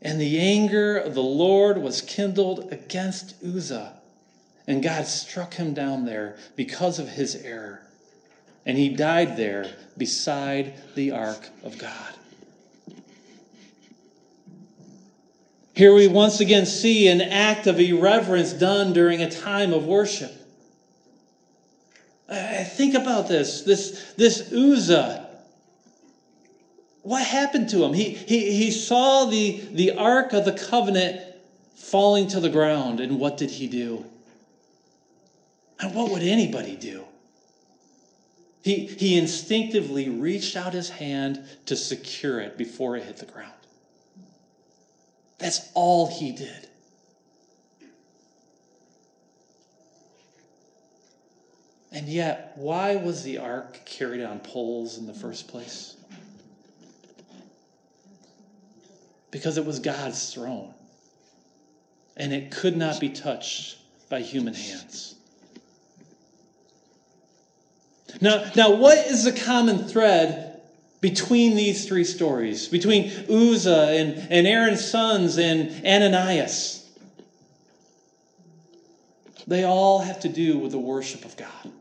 And 0.00 0.20
the 0.20 0.38
anger 0.38 0.96
of 0.96 1.14
the 1.14 1.22
Lord 1.22 1.78
was 1.78 2.00
kindled 2.00 2.72
against 2.72 3.34
Uzzah. 3.44 3.94
And 4.66 4.82
God 4.82 5.06
struck 5.06 5.54
him 5.54 5.74
down 5.74 6.04
there 6.04 6.36
because 6.54 6.98
of 6.98 7.08
his 7.08 7.34
error. 7.34 7.82
And 8.64 8.76
he 8.76 8.90
died 8.90 9.36
there 9.36 9.70
beside 9.96 10.74
the 10.94 11.10
ark 11.12 11.48
of 11.64 11.78
God. 11.78 12.14
Here 15.74 15.94
we 15.94 16.08
once 16.08 16.40
again 16.40 16.66
see 16.66 17.08
an 17.08 17.20
act 17.20 17.66
of 17.66 17.78
irreverence 17.78 18.52
done 18.52 18.92
during 18.92 19.22
a 19.22 19.30
time 19.30 19.72
of 19.72 19.86
worship. 19.86 20.37
Think 22.28 22.94
about 22.94 23.28
this. 23.28 23.62
This, 23.62 24.12
this 24.16 24.52
Uzzah. 24.52 25.26
What 27.02 27.24
happened 27.24 27.70
to 27.70 27.84
him? 27.84 27.94
He, 27.94 28.10
he, 28.10 28.52
he 28.54 28.70
saw 28.70 29.24
the, 29.24 29.60
the 29.72 29.92
Ark 29.92 30.32
of 30.32 30.44
the 30.44 30.52
Covenant 30.52 31.22
falling 31.74 32.28
to 32.28 32.40
the 32.40 32.50
ground, 32.50 33.00
and 33.00 33.18
what 33.18 33.38
did 33.38 33.50
he 33.50 33.66
do? 33.66 34.04
And 35.80 35.94
what 35.94 36.10
would 36.10 36.22
anybody 36.22 36.76
do? 36.76 37.04
He, 38.62 38.86
he 38.86 39.16
instinctively 39.16 40.10
reached 40.10 40.56
out 40.56 40.74
his 40.74 40.90
hand 40.90 41.42
to 41.66 41.76
secure 41.76 42.40
it 42.40 42.58
before 42.58 42.96
it 42.96 43.04
hit 43.04 43.16
the 43.16 43.26
ground. 43.26 43.52
That's 45.38 45.70
all 45.72 46.08
he 46.08 46.32
did. 46.32 46.67
And 51.92 52.08
yet, 52.08 52.52
why 52.56 52.96
was 52.96 53.22
the 53.22 53.38
ark 53.38 53.80
carried 53.84 54.22
on 54.22 54.40
poles 54.40 54.98
in 54.98 55.06
the 55.06 55.14
first 55.14 55.48
place? 55.48 55.96
Because 59.30 59.56
it 59.56 59.64
was 59.64 59.78
God's 59.78 60.32
throne. 60.32 60.74
And 62.16 62.32
it 62.32 62.50
could 62.50 62.76
not 62.76 63.00
be 63.00 63.08
touched 63.08 63.78
by 64.10 64.20
human 64.20 64.54
hands. 64.54 65.14
Now, 68.20 68.50
now 68.56 68.74
what 68.74 68.98
is 68.98 69.24
the 69.24 69.32
common 69.32 69.86
thread 69.86 70.48
between 71.00 71.54
these 71.54 71.86
three 71.86 72.04
stories, 72.04 72.68
between 72.68 73.10
Uzzah 73.30 73.90
and, 73.90 74.26
and 74.30 74.46
Aaron's 74.46 74.84
sons 74.84 75.38
and 75.38 75.84
Ananias. 75.86 76.77
They 79.48 79.64
all 79.64 80.00
have 80.00 80.20
to 80.20 80.28
do 80.28 80.58
with 80.58 80.72
the 80.72 80.78
worship 80.78 81.24
of 81.24 81.34
God. 81.38 81.72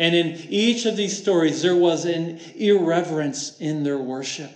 And 0.00 0.12
in 0.12 0.34
each 0.48 0.86
of 0.86 0.96
these 0.96 1.16
stories, 1.16 1.62
there 1.62 1.76
was 1.76 2.04
an 2.04 2.40
irreverence 2.56 3.56
in 3.60 3.84
their 3.84 3.98
worship. 3.98 4.50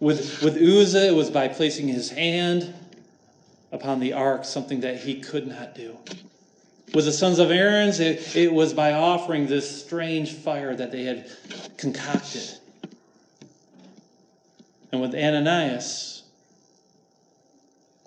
With, 0.00 0.42
with 0.42 0.56
Uzzah, 0.56 1.06
it 1.06 1.14
was 1.14 1.30
by 1.30 1.46
placing 1.46 1.86
his 1.86 2.10
hand 2.10 2.74
upon 3.70 4.00
the 4.00 4.12
ark, 4.14 4.44
something 4.44 4.80
that 4.80 4.98
he 4.98 5.20
could 5.20 5.46
not 5.46 5.76
do. 5.76 5.96
With 6.92 7.04
the 7.04 7.12
sons 7.12 7.38
of 7.38 7.52
Aaron, 7.52 7.90
it, 7.90 8.34
it 8.34 8.52
was 8.52 8.74
by 8.74 8.94
offering 8.94 9.46
this 9.46 9.84
strange 9.84 10.32
fire 10.32 10.74
that 10.74 10.90
they 10.90 11.04
had 11.04 11.30
concocted. 11.76 12.58
And 14.90 15.00
with 15.00 15.14
Ananias, 15.14 16.21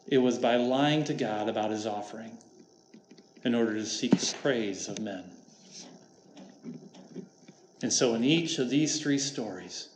it 0.08 0.18
was 0.20 0.38
by 0.38 0.56
lying 0.56 1.04
to 1.06 1.14
God 1.14 1.50
about 1.50 1.72
his 1.72 1.86
offering 1.86 2.38
in 3.44 3.56
order 3.56 3.74
to 3.74 3.86
seek 3.86 4.14
praise 4.42 4.88
of 4.88 5.00
men. 5.00 5.24
And 7.82 7.92
so, 7.92 8.16
in 8.16 8.24
each 8.24 8.58
of 8.58 8.70
these 8.70 9.00
three 9.02 9.20
stories, 9.20 9.90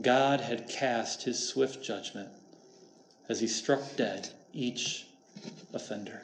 God 0.00 0.40
had 0.40 0.68
cast 0.68 1.22
his 1.22 1.48
swift 1.48 1.82
judgment 1.82 2.28
as 3.28 3.40
he 3.40 3.46
struck 3.46 3.80
dead 3.96 4.28
each 4.52 5.06
offender. 5.72 6.22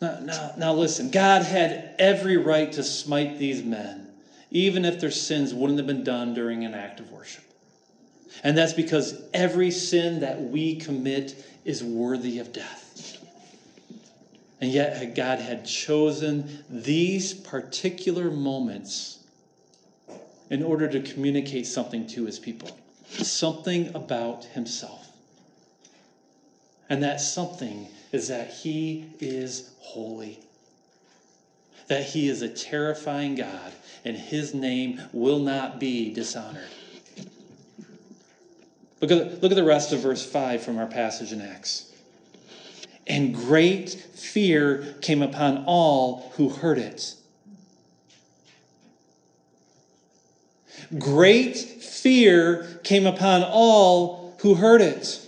Now, 0.00 0.20
now, 0.20 0.52
now, 0.56 0.72
listen, 0.74 1.10
God 1.10 1.42
had 1.42 1.94
every 1.98 2.36
right 2.36 2.70
to 2.72 2.84
smite 2.84 3.38
these 3.38 3.64
men, 3.64 4.08
even 4.50 4.84
if 4.84 5.00
their 5.00 5.10
sins 5.10 5.52
wouldn't 5.52 5.78
have 5.78 5.88
been 5.88 6.04
done 6.04 6.34
during 6.34 6.64
an 6.64 6.74
act 6.74 7.00
of 7.00 7.10
worship. 7.10 7.44
And 8.42 8.56
that's 8.56 8.72
because 8.72 9.20
every 9.32 9.70
sin 9.70 10.20
that 10.20 10.40
we 10.40 10.76
commit 10.76 11.44
is 11.64 11.82
worthy 11.82 12.38
of 12.38 12.52
death. 12.52 13.18
And 14.60 14.72
yet, 14.72 15.14
God 15.14 15.38
had 15.38 15.64
chosen 15.64 16.64
these 16.68 17.32
particular 17.32 18.30
moments 18.30 19.18
in 20.50 20.62
order 20.62 20.88
to 20.88 21.00
communicate 21.00 21.66
something 21.66 22.06
to 22.08 22.24
his 22.24 22.38
people, 22.38 22.76
something 23.08 23.94
about 23.94 24.44
himself. 24.46 25.06
And 26.88 27.02
that 27.02 27.20
something 27.20 27.86
is 28.12 28.28
that 28.28 28.50
he 28.50 29.10
is 29.20 29.70
holy, 29.78 30.40
that 31.86 32.02
he 32.02 32.28
is 32.28 32.42
a 32.42 32.48
terrifying 32.48 33.34
God, 33.34 33.72
and 34.04 34.16
his 34.16 34.54
name 34.54 35.00
will 35.12 35.38
not 35.38 35.78
be 35.78 36.12
dishonored. 36.12 36.68
Look 39.00 39.10
at, 39.10 39.42
look 39.42 39.52
at 39.52 39.56
the 39.56 39.64
rest 39.64 39.92
of 39.92 40.00
verse 40.00 40.24
5 40.24 40.62
from 40.62 40.78
our 40.78 40.86
passage 40.86 41.32
in 41.32 41.40
Acts. 41.40 41.92
And 43.06 43.34
great 43.34 43.90
fear 43.90 44.96
came 45.00 45.22
upon 45.22 45.64
all 45.66 46.32
who 46.36 46.48
heard 46.48 46.78
it. 46.78 47.14
Great 50.98 51.56
fear 51.56 52.80
came 52.82 53.06
upon 53.06 53.42
all 53.44 54.36
who 54.40 54.54
heard 54.54 54.80
it. 54.80 55.24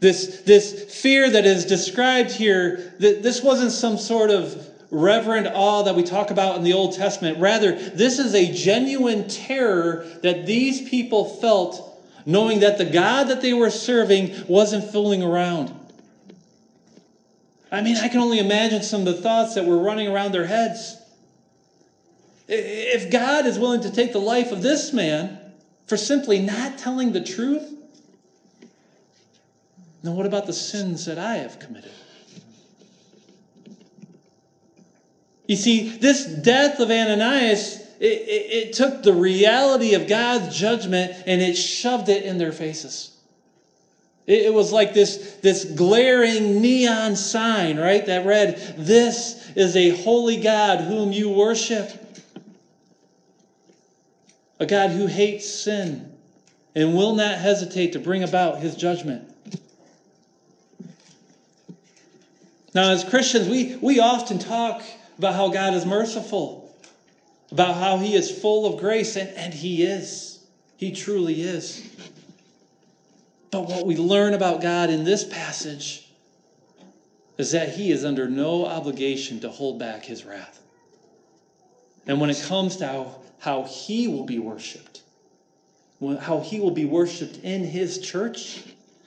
This, 0.00 0.42
this 0.42 0.94
fear 1.00 1.30
that 1.30 1.46
is 1.46 1.64
described 1.64 2.30
here, 2.30 2.94
that 2.98 3.22
this 3.22 3.42
wasn't 3.42 3.72
some 3.72 3.96
sort 3.96 4.30
of 4.30 4.68
reverent 4.90 5.46
awe 5.46 5.82
that 5.82 5.94
we 5.94 6.02
talk 6.02 6.30
about 6.30 6.56
in 6.56 6.62
the 6.62 6.72
Old 6.72 6.94
Testament. 6.94 7.38
Rather, 7.38 7.72
this 7.72 8.18
is 8.18 8.34
a 8.34 8.52
genuine 8.52 9.28
terror 9.28 10.06
that 10.22 10.46
these 10.46 10.88
people 10.88 11.24
felt 11.24 11.90
knowing 12.26 12.60
that 12.60 12.78
the 12.78 12.84
God 12.84 13.24
that 13.24 13.42
they 13.42 13.52
were 13.52 13.70
serving 13.70 14.46
wasn't 14.48 14.90
fooling 14.90 15.22
around. 15.22 15.74
I 17.70 17.82
mean, 17.82 17.96
I 17.96 18.08
can 18.08 18.20
only 18.20 18.38
imagine 18.38 18.82
some 18.82 19.00
of 19.00 19.06
the 19.06 19.20
thoughts 19.20 19.54
that 19.54 19.64
were 19.64 19.78
running 19.78 20.08
around 20.08 20.32
their 20.32 20.46
heads. 20.46 20.96
If 22.46 23.10
God 23.10 23.46
is 23.46 23.58
willing 23.58 23.80
to 23.82 23.90
take 23.90 24.12
the 24.12 24.20
life 24.20 24.52
of 24.52 24.62
this 24.62 24.92
man 24.92 25.40
for 25.86 25.96
simply 25.96 26.40
not 26.40 26.78
telling 26.78 27.12
the 27.12 27.22
truth, 27.22 27.74
then 30.02 30.14
what 30.14 30.26
about 30.26 30.46
the 30.46 30.52
sins 30.52 31.06
that 31.06 31.18
I 31.18 31.36
have 31.36 31.58
committed? 31.58 31.90
You 35.46 35.56
see, 35.56 35.90
this 35.90 36.24
death 36.24 36.80
of 36.80 36.90
Ananias, 36.90 37.80
it, 38.00 38.06
it, 38.06 38.68
it, 38.68 38.72
took 38.72 39.02
the 39.02 39.12
reality 39.12 39.94
of 39.94 40.08
God's 40.08 40.56
judgment 40.56 41.12
and 41.26 41.42
it 41.42 41.54
shoved 41.54 42.08
it 42.08 42.24
in 42.24 42.38
their 42.38 42.52
faces. 42.52 43.14
It, 44.26 44.46
it 44.46 44.54
was 44.54 44.72
like 44.72 44.94
this, 44.94 45.36
this 45.42 45.64
glaring 45.64 46.62
neon 46.62 47.14
sign, 47.16 47.78
right, 47.78 48.04
that 48.06 48.24
read, 48.24 48.56
This 48.78 49.50
is 49.54 49.76
a 49.76 49.90
holy 50.02 50.38
God 50.38 50.80
whom 50.80 51.12
you 51.12 51.30
worship. 51.30 52.00
A 54.58 54.66
God 54.66 54.90
who 54.90 55.06
hates 55.06 55.48
sin 55.48 56.10
and 56.74 56.96
will 56.96 57.14
not 57.14 57.38
hesitate 57.38 57.92
to 57.92 57.98
bring 57.98 58.22
about 58.22 58.60
his 58.60 58.74
judgment. 58.76 59.30
Now, 62.74 62.90
as 62.90 63.04
Christians, 63.04 63.48
we, 63.48 63.76
we 63.76 64.00
often 64.00 64.38
talk 64.38 64.82
about 65.18 65.34
how 65.34 65.48
God 65.48 65.74
is 65.74 65.86
merciful, 65.86 66.76
about 67.50 67.76
how 67.76 67.98
He 67.98 68.14
is 68.14 68.30
full 68.30 68.66
of 68.66 68.80
grace, 68.80 69.16
and, 69.16 69.28
and 69.30 69.54
He 69.54 69.82
is. 69.82 70.44
He 70.76 70.92
truly 70.92 71.40
is. 71.42 71.88
But 73.50 73.68
what 73.68 73.86
we 73.86 73.96
learn 73.96 74.34
about 74.34 74.60
God 74.60 74.90
in 74.90 75.04
this 75.04 75.24
passage 75.24 76.08
is 77.38 77.52
that 77.52 77.70
He 77.70 77.92
is 77.92 78.04
under 78.04 78.28
no 78.28 78.66
obligation 78.66 79.40
to 79.40 79.48
hold 79.48 79.78
back 79.78 80.04
His 80.04 80.24
wrath. 80.24 80.60
And 82.06 82.20
when 82.20 82.30
it 82.30 82.42
comes 82.46 82.76
to 82.76 82.86
how, 82.86 83.16
how 83.38 83.62
He 83.64 84.08
will 84.08 84.24
be 84.24 84.38
worshiped, 84.38 85.02
how 86.20 86.40
He 86.40 86.60
will 86.60 86.72
be 86.72 86.84
worshiped 86.84 87.38
in 87.38 87.64
His 87.64 87.98
church, 87.98 88.62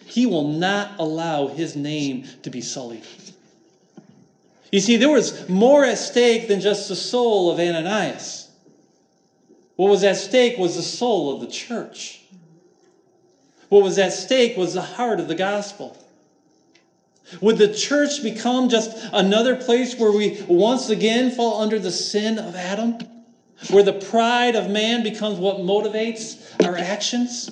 He 0.06 0.26
will 0.26 0.48
not 0.48 0.98
allow 1.00 1.48
His 1.48 1.76
name 1.76 2.26
to 2.44 2.50
be 2.50 2.62
sullied. 2.62 3.06
You 4.72 4.80
see, 4.80 4.98
there 4.98 5.10
was 5.10 5.48
more 5.48 5.86
at 5.86 5.98
stake 5.98 6.48
than 6.48 6.60
just 6.60 6.90
the 6.90 6.96
soul 6.96 7.52
of 7.52 7.60
Ananias. 7.60 8.50
What 9.76 9.90
was 9.90 10.04
at 10.04 10.18
stake 10.18 10.58
was 10.58 10.76
the 10.76 10.82
soul 10.82 11.34
of 11.34 11.42
the 11.42 11.48
church. 11.48 12.22
What 13.70 13.84
was 13.84 13.98
at 13.98 14.14
stake 14.14 14.58
was 14.58 14.74
the 14.74 14.82
heart 14.82 15.20
of 15.20 15.28
the 15.28 15.36
gospel. 15.36 15.98
Would 17.42 17.58
the 17.58 17.74
church 17.74 18.24
become 18.24 18.70
just 18.70 18.98
another 19.14 19.56
place 19.56 19.96
where 19.96 20.12
we 20.12 20.42
once 20.48 20.90
again 20.90 21.32
fall 21.32 21.62
under 21.62 21.78
the 21.78 21.92
sin 21.92 22.40
of 22.40 22.56
Adam? 22.56 22.98
Where 23.70 23.84
the 23.84 23.94
pride 23.94 24.56
of 24.56 24.70
man 24.70 25.04
becomes 25.04 25.40
what 25.40 25.58
motivates 25.58 26.38
our 26.66 26.78
actions? 26.78 27.52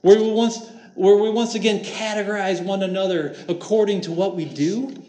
Where 0.00 0.20
we 0.20 0.30
once, 0.30 0.68
where 0.94 1.16
we 1.16 1.30
once 1.30 1.54
again 1.54 1.84
categorize 1.84 2.62
one 2.62 2.82
another 2.82 3.36
according 3.48 4.02
to 4.02 4.12
what 4.12 4.34
we 4.34 4.44
do? 4.44 5.02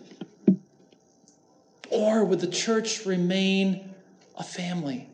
Or 1.98 2.24
would 2.24 2.42
the 2.42 2.48
church 2.48 3.08
remain 3.08 3.96
a 4.38 4.44
family? 4.44 5.10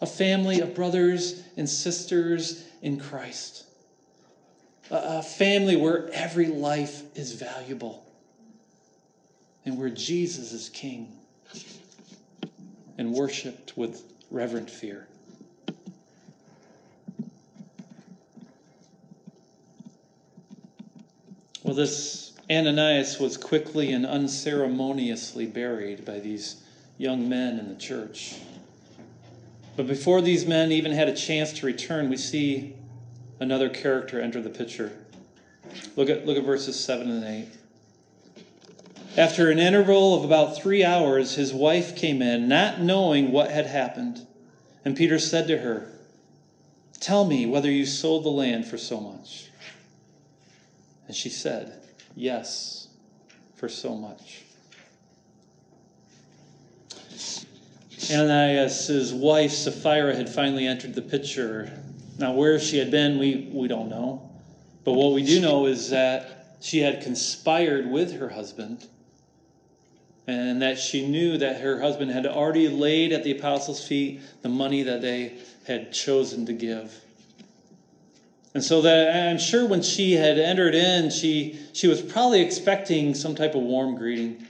A 0.00 0.06
family 0.06 0.60
of 0.60 0.74
brothers 0.74 1.42
and 1.58 1.68
sisters 1.68 2.64
in 2.80 2.98
Christ. 2.98 3.66
A 4.90 5.22
family 5.22 5.76
where 5.76 6.08
every 6.14 6.46
life 6.46 7.02
is 7.14 7.34
valuable 7.34 8.02
and 9.66 9.76
where 9.76 9.90
Jesus 9.90 10.52
is 10.52 10.70
king 10.70 11.12
and 12.96 13.12
worshiped 13.12 13.76
with 13.76 14.02
reverent 14.30 14.70
fear. 14.70 15.06
Well, 21.62 21.74
this 21.74 22.29
Ananias 22.50 23.20
was 23.20 23.36
quickly 23.36 23.92
and 23.92 24.04
unceremoniously 24.04 25.46
buried 25.46 26.04
by 26.04 26.18
these 26.18 26.62
young 26.98 27.28
men 27.28 27.58
in 27.58 27.68
the 27.68 27.76
church. 27.76 28.34
But 29.76 29.86
before 29.86 30.20
these 30.20 30.46
men 30.46 30.72
even 30.72 30.90
had 30.90 31.08
a 31.08 31.14
chance 31.14 31.52
to 31.54 31.66
return, 31.66 32.10
we 32.10 32.16
see 32.16 32.74
another 33.38 33.68
character 33.68 34.20
enter 34.20 34.42
the 34.42 34.50
picture. 34.50 34.92
Look 35.94 36.10
at, 36.10 36.26
look 36.26 36.36
at 36.36 36.44
verses 36.44 36.78
7 36.78 37.08
and 37.08 37.24
8. 37.24 37.46
After 39.16 39.50
an 39.50 39.58
interval 39.58 40.16
of 40.16 40.24
about 40.24 40.56
three 40.56 40.84
hours, 40.84 41.36
his 41.36 41.54
wife 41.54 41.94
came 41.94 42.20
in, 42.20 42.48
not 42.48 42.80
knowing 42.80 43.30
what 43.30 43.50
had 43.50 43.66
happened. 43.66 44.26
And 44.84 44.96
Peter 44.96 45.18
said 45.18 45.46
to 45.48 45.58
her, 45.58 45.88
Tell 47.00 47.24
me 47.24 47.46
whether 47.46 47.70
you 47.70 47.86
sold 47.86 48.24
the 48.24 48.30
land 48.30 48.66
for 48.66 48.76
so 48.76 49.00
much. 49.00 49.48
And 51.06 51.16
she 51.16 51.28
said, 51.28 51.79
Yes, 52.14 52.88
for 53.56 53.68
so 53.68 53.94
much. 53.94 54.42
Ananias' 58.10 59.12
wife 59.12 59.52
Sapphira 59.52 60.14
had 60.16 60.28
finally 60.28 60.66
entered 60.66 60.94
the 60.94 61.02
picture. 61.02 61.70
Now, 62.18 62.32
where 62.32 62.58
she 62.58 62.78
had 62.78 62.90
been, 62.90 63.18
we, 63.18 63.50
we 63.52 63.68
don't 63.68 63.88
know. 63.88 64.30
But 64.84 64.92
what 64.94 65.12
we 65.12 65.22
do 65.22 65.40
know 65.40 65.66
is 65.66 65.90
that 65.90 66.56
she 66.60 66.80
had 66.80 67.02
conspired 67.02 67.90
with 67.90 68.18
her 68.18 68.28
husband 68.28 68.86
and 70.26 70.62
that 70.62 70.78
she 70.78 71.06
knew 71.06 71.38
that 71.38 71.60
her 71.60 71.80
husband 71.80 72.10
had 72.10 72.26
already 72.26 72.68
laid 72.68 73.12
at 73.12 73.24
the 73.24 73.32
apostles' 73.32 73.86
feet 73.86 74.20
the 74.42 74.48
money 74.48 74.82
that 74.82 75.00
they 75.00 75.38
had 75.66 75.92
chosen 75.92 76.46
to 76.46 76.52
give. 76.52 76.94
And 78.52 78.64
so 78.64 78.82
that 78.82 79.16
I'm 79.16 79.38
sure 79.38 79.66
when 79.66 79.82
she 79.82 80.12
had 80.12 80.38
entered 80.38 80.74
in, 80.74 81.10
she, 81.10 81.60
she 81.72 81.86
was 81.86 82.02
probably 82.02 82.40
expecting 82.40 83.14
some 83.14 83.34
type 83.34 83.54
of 83.54 83.62
warm 83.62 83.96
greeting. 83.96 84.46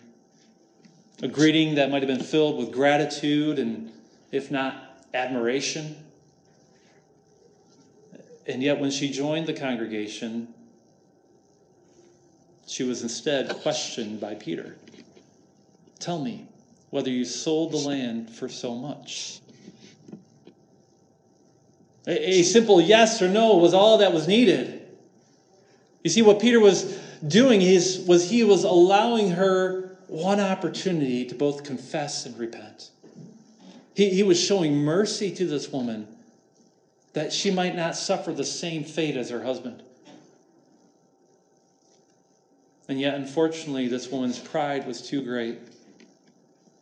A 1.22 1.28
greeting 1.28 1.74
that 1.74 1.90
might 1.90 2.03
have 2.03 2.09
been 2.09 2.24
filled 2.24 2.57
with 2.57 2.72
gratitude 2.72 3.59
and, 3.59 3.92
if 4.32 4.51
not, 4.51 5.05
admiration. 5.12 5.96
And 8.46 8.62
yet, 8.62 8.80
when 8.80 8.90
she 8.90 9.11
joined 9.11 9.46
the 9.46 9.53
congregation, 9.53 10.48
she 12.66 12.84
was 12.84 13.03
instead 13.03 13.51
questioned 13.61 14.18
by 14.18 14.34
Peter. 14.34 14.76
Tell 15.98 16.18
me 16.18 16.46
whether 16.88 17.11
you 17.11 17.26
sold 17.26 17.72
the 17.72 17.76
land 17.76 18.30
for 18.30 18.48
so 18.48 18.74
much. 18.74 19.39
A, 22.07 22.40
a 22.40 22.42
simple 22.42 22.80
yes 22.80 23.20
or 23.20 23.28
no 23.28 23.57
was 23.57 23.74
all 23.74 23.98
that 23.98 24.12
was 24.12 24.26
needed. 24.26 24.80
You 26.03 26.11
see, 26.11 26.22
what 26.22 26.40
Peter 26.40 26.61
was 26.61 26.98
doing 27.26 27.61
is, 27.61 27.98
was 28.07 28.30
he 28.30 28.42
was 28.44 28.64
allowing 28.64 29.32
her 29.32 29.96
one 30.07 30.40
opportunity 30.40 31.24
to 31.26 31.34
both 31.34 31.62
confess 31.62 32.26
and 32.26 32.38
repent. 32.38 32.90
He, 33.94 34.11
he 34.11 34.22
was 34.22 34.42
showing 34.42 34.76
mercy 34.76 35.30
to 35.32 35.46
this 35.46 35.70
woman 35.70 36.09
that 37.12 37.32
she 37.32 37.51
might 37.51 37.76
not 37.76 37.96
suffer 37.96 38.32
the 38.32 38.44
same 38.44 38.84
fate 38.84 39.16
as 39.16 39.30
her 39.30 39.42
husband. 39.42 39.82
And 42.88 42.98
yet, 43.01 43.14
unfortunately, 43.14 43.88
this 43.88 44.09
woman's 44.11 44.38
pride 44.38 44.86
was 44.86 45.03
too 45.03 45.22
great. 45.22 45.59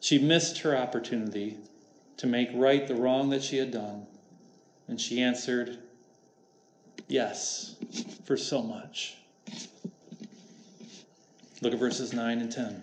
She 0.00 0.18
missed 0.18 0.60
her 0.60 0.76
opportunity 0.76 1.56
to 2.18 2.26
make 2.26 2.48
right 2.54 2.86
the 2.86 2.94
wrong 2.94 3.30
that 3.30 3.42
she 3.42 3.58
had 3.58 3.70
done. 3.70 4.06
And 4.88 5.00
she 5.00 5.20
answered, 5.20 5.78
Yes, 7.06 7.76
for 8.24 8.36
so 8.36 8.62
much. 8.62 9.16
Look 11.60 11.72
at 11.72 11.78
verses 11.78 12.12
9 12.12 12.40
and 12.40 12.50
10. 12.50 12.82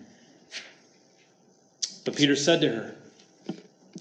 But 2.04 2.16
Peter 2.16 2.36
said 2.36 2.60
to 2.60 2.68
her, 2.68 2.94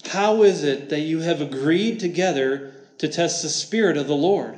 How 0.07 0.43
is 0.43 0.63
it 0.63 0.89
that 0.89 1.01
you 1.01 1.19
have 1.19 1.41
agreed 1.41 1.99
together 1.99 2.73
to 2.99 3.07
test 3.07 3.41
the 3.41 3.49
Spirit 3.49 3.97
of 3.97 4.07
the 4.07 4.15
Lord? 4.15 4.57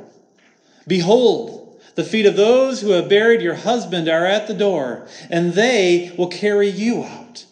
Behold, 0.87 1.79
the 1.95 2.03
feet 2.03 2.25
of 2.25 2.35
those 2.35 2.81
who 2.81 2.91
have 2.91 3.09
buried 3.09 3.41
your 3.41 3.55
husband 3.55 4.07
are 4.07 4.25
at 4.25 4.47
the 4.47 4.53
door, 4.53 5.07
and 5.29 5.53
they 5.53 6.13
will 6.17 6.27
carry 6.27 6.69
you 6.69 7.03
out. 7.03 7.45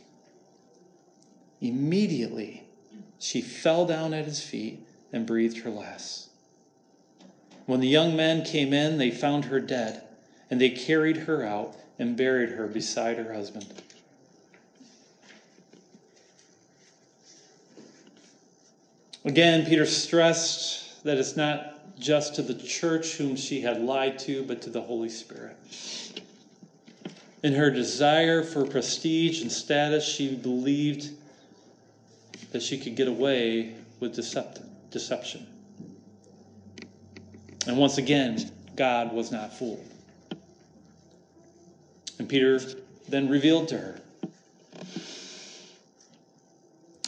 Immediately, 1.62 2.64
she 3.18 3.42
fell 3.42 3.86
down 3.86 4.14
at 4.14 4.26
his 4.26 4.42
feet 4.42 4.85
and 5.12 5.26
breathed 5.26 5.60
her 5.60 5.70
last. 5.70 6.30
When 7.66 7.80
the 7.80 7.88
young 7.88 8.16
men 8.16 8.44
came 8.44 8.74
in, 8.74 8.98
they 8.98 9.12
found 9.12 9.46
her 9.46 9.60
dead, 9.60 10.04
and 10.50 10.62
they 10.62 10.70
carried 10.70 11.18
her 11.18 11.44
out 11.44 11.76
and 11.98 12.16
buried 12.16 12.50
her 12.52 12.68
beside 12.68 13.18
her 13.18 13.34
husband. 13.34 13.66
Again, 19.24 19.66
Peter 19.66 19.88
stressed 19.88 21.04
that 21.04 21.18
it's 21.18 21.36
not 21.36 21.98
just 21.98 22.36
to 22.36 22.44
the 22.44 22.54
church 22.54 23.16
whom 23.16 23.36
she 23.36 23.62
had 23.62 23.82
lied 23.82 24.20
to, 24.20 24.44
but 24.44 24.62
to 24.62 24.70
the 24.70 24.82
Holy 24.82 25.10
Spirit. 25.10 25.58
In 27.42 27.54
her 27.54 27.72
desire 27.72 28.44
for 28.44 28.66
prestige 28.66 29.42
and 29.42 29.52
status, 29.52 30.04
she 30.04 30.36
believed 30.36 31.12
that 32.52 32.62
she 32.62 32.78
could 32.78 32.96
get 32.96 33.08
away 33.08 33.74
with 34.00 34.14
deception. 34.14 34.75
And 37.68 37.78
once 37.78 37.98
again, 37.98 38.52
God 38.76 39.14
was 39.14 39.32
not 39.32 39.54
fooled. 39.58 39.86
And 42.20 42.30
Peter 42.30 42.60
then 43.10 43.30
revealed 43.30 43.68
to 43.70 43.78
her. 43.78 44.00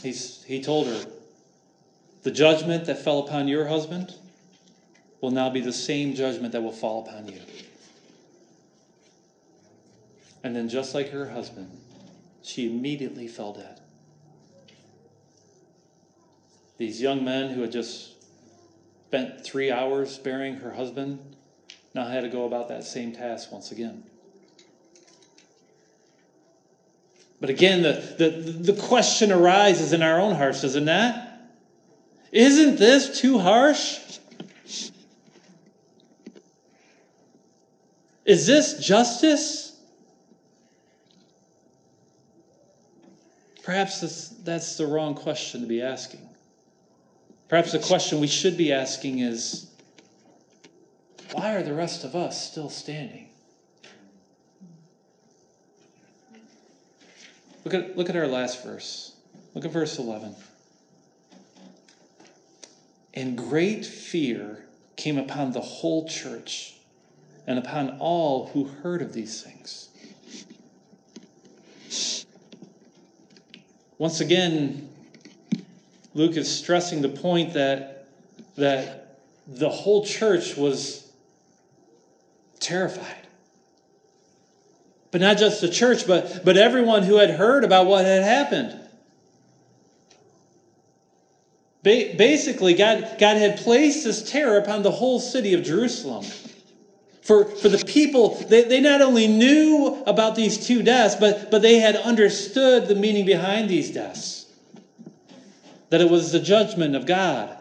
He's, 0.04 0.44
he 0.44 0.62
told 0.62 0.88
her, 0.88 1.06
The 2.24 2.32
judgment 2.32 2.86
that 2.86 3.00
fell 3.00 3.20
upon 3.20 3.48
your 3.48 3.68
husband 3.68 4.16
will 5.22 5.32
now 5.32 5.50
be 5.50 5.62
the 5.62 5.74
same 5.74 6.14
judgment 6.14 6.52
that 6.54 6.62
will 6.62 6.72
fall 6.72 7.06
upon 7.06 7.28
you. 7.28 7.40
And 10.44 10.56
then, 10.56 10.70
just 10.70 10.94
like 10.94 11.10
her 11.10 11.30
husband, 11.30 11.70
she 12.44 12.68
immediately 12.68 13.28
fell 13.28 13.54
dead. 13.54 13.82
These 16.78 17.02
young 17.02 17.24
men 17.24 17.50
who 17.50 17.62
had 17.62 17.72
just 17.72 18.14
spent 19.08 19.44
three 19.44 19.72
hours 19.72 20.18
burying 20.18 20.58
her 20.58 20.72
husband 20.72 21.20
now 21.96 22.06
had 22.06 22.22
to 22.22 22.30
go 22.30 22.46
about 22.46 22.68
that 22.70 22.84
same 22.84 23.14
task 23.14 23.52
once 23.52 23.72
again. 23.72 24.04
But 27.40 27.50
again, 27.50 27.84
the, 27.84 28.16
the, 28.18 28.74
the 28.74 28.82
question 28.82 29.32
arises 29.32 29.94
in 29.94 30.02
our 30.02 30.20
own 30.20 30.36
hearts, 30.36 30.62
does 30.62 30.76
it 30.76 30.82
not? 30.82 31.16
Isn't 32.32 32.78
this 32.78 33.20
too 33.20 33.40
harsh? 33.40 34.00
Is 38.26 38.46
this 38.46 38.86
justice? 38.86 39.80
Perhaps 43.64 44.30
that's 44.44 44.78
the 44.78 44.86
wrong 44.86 45.16
question 45.16 45.62
to 45.62 45.68
be 45.68 45.82
asking. 45.82 46.27
Perhaps 47.48 47.72
the 47.72 47.80
question 47.80 48.20
we 48.20 48.28
should 48.28 48.58
be 48.58 48.74
asking 48.74 49.20
is 49.20 49.68
why 51.32 51.56
are 51.56 51.64
the 51.64 51.74
rest 51.74 52.04
of 52.04 52.16
us 52.16 52.50
still 52.50 52.70
standing? 52.70 53.30
Look 57.64 57.74
at, 57.74 57.98
look 57.98 58.10
at 58.10 58.16
our 58.16 58.28
last 58.28 58.64
verse. 58.64 59.14
Look 59.54 59.66
at 59.66 59.72
verse 59.72 59.98
11. 59.98 60.36
And 63.14 63.38
great 63.38 63.86
fear 63.86 64.66
came 64.96 65.18
upon 65.18 65.52
the 65.52 65.62
whole 65.62 66.08
church 66.08 66.76
and 67.46 67.58
upon 67.58 67.98
all 68.00 68.48
who 68.48 68.66
heard 68.66 69.02
of 69.02 69.14
these 69.14 69.42
things. 69.42 69.90
Once 73.98 74.20
again, 74.20 74.87
Luke 76.18 76.36
is 76.36 76.52
stressing 76.52 77.04
the 77.04 77.10
point 77.10 77.54
that, 77.54 78.08
that 78.56 79.20
the 79.46 79.70
whole 79.70 80.04
church 80.04 80.58
was 80.58 81.08
terrified. 82.60 83.28
But 85.12 85.22
not 85.22 85.38
just 85.38 85.62
the 85.62 85.70
church, 85.70 86.08
but, 86.08 86.44
but 86.44 86.58
everyone 86.58 87.04
who 87.04 87.18
had 87.18 87.30
heard 87.30 87.64
about 87.64 87.86
what 87.86 88.04
had 88.04 88.24
happened. 88.24 88.80
Ba- 91.84 92.16
basically, 92.18 92.74
God, 92.74 93.18
God 93.20 93.38
had 93.38 93.58
placed 93.58 94.04
this 94.04 94.28
terror 94.28 94.58
upon 94.58 94.82
the 94.82 94.90
whole 94.90 95.20
city 95.20 95.54
of 95.54 95.62
Jerusalem. 95.62 96.26
For, 97.22 97.46
for 97.46 97.70
the 97.70 97.86
people, 97.86 98.30
they, 98.50 98.64
they 98.64 98.82
not 98.82 99.02
only 99.02 99.28
knew 99.28 100.02
about 100.08 100.34
these 100.34 100.66
two 100.66 100.82
deaths, 100.82 101.14
but, 101.14 101.52
but 101.52 101.62
they 101.62 101.78
had 101.78 101.96
understood 101.96 102.88
the 102.88 102.96
meaning 102.96 103.28
behind 103.28 103.70
these 103.70 103.92
deaths 103.92 104.37
that 105.90 106.02
it 106.02 106.10
was 106.10 106.32
the 106.32 106.40
judgment 106.40 106.96
of 106.96 107.06
God. 107.06 107.56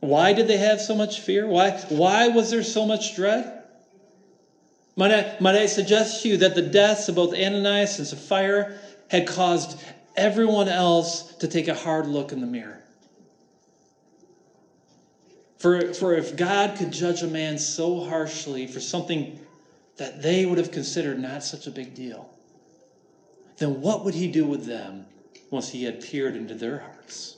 Why 0.00 0.32
did 0.32 0.46
they 0.46 0.56
have 0.56 0.80
so 0.80 0.94
much 0.94 1.20
fear? 1.20 1.46
Why, 1.46 1.70
why 1.88 2.28
was 2.28 2.50
there 2.50 2.62
so 2.62 2.86
much 2.86 3.14
dread? 3.14 3.62
Might 4.96 5.12
I, 5.12 5.36
might 5.38 5.54
I 5.54 5.66
suggest 5.66 6.22
to 6.22 6.28
you 6.28 6.36
that 6.38 6.54
the 6.54 6.62
deaths 6.62 7.08
of 7.08 7.14
both 7.14 7.34
Ananias 7.34 7.98
and 7.98 8.06
Sapphira 8.06 8.74
had 9.08 9.26
caused 9.26 9.78
everyone 10.16 10.68
else 10.68 11.34
to 11.34 11.46
take 11.46 11.68
a 11.68 11.74
hard 11.74 12.06
look 12.06 12.32
in 12.32 12.40
the 12.40 12.46
mirror? 12.46 12.82
For, 15.58 15.92
for 15.92 16.14
if 16.14 16.36
God 16.36 16.76
could 16.76 16.92
judge 16.92 17.22
a 17.22 17.26
man 17.26 17.58
so 17.58 18.00
harshly 18.00 18.66
for 18.66 18.80
something 18.80 19.38
that 19.96 20.22
they 20.22 20.46
would 20.46 20.58
have 20.58 20.70
considered 20.70 21.20
not 21.20 21.42
such 21.42 21.66
a 21.66 21.70
big 21.70 21.94
deal, 21.94 22.30
then 23.58 23.80
what 23.80 24.04
would 24.04 24.14
he 24.14 24.30
do 24.30 24.44
with 24.44 24.66
them 24.66 25.06
once 25.50 25.70
he 25.70 25.84
had 25.84 26.02
peered 26.02 26.36
into 26.36 26.54
their 26.54 26.78
hearts? 26.78 27.36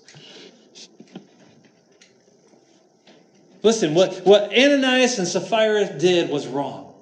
Listen, 3.63 3.95
what, 3.95 4.25
what 4.25 4.45
Ananias 4.57 5.19
and 5.19 5.29
Sapphira 5.29 5.99
did 5.99 6.31
was 6.31 6.47
wrong. 6.47 6.95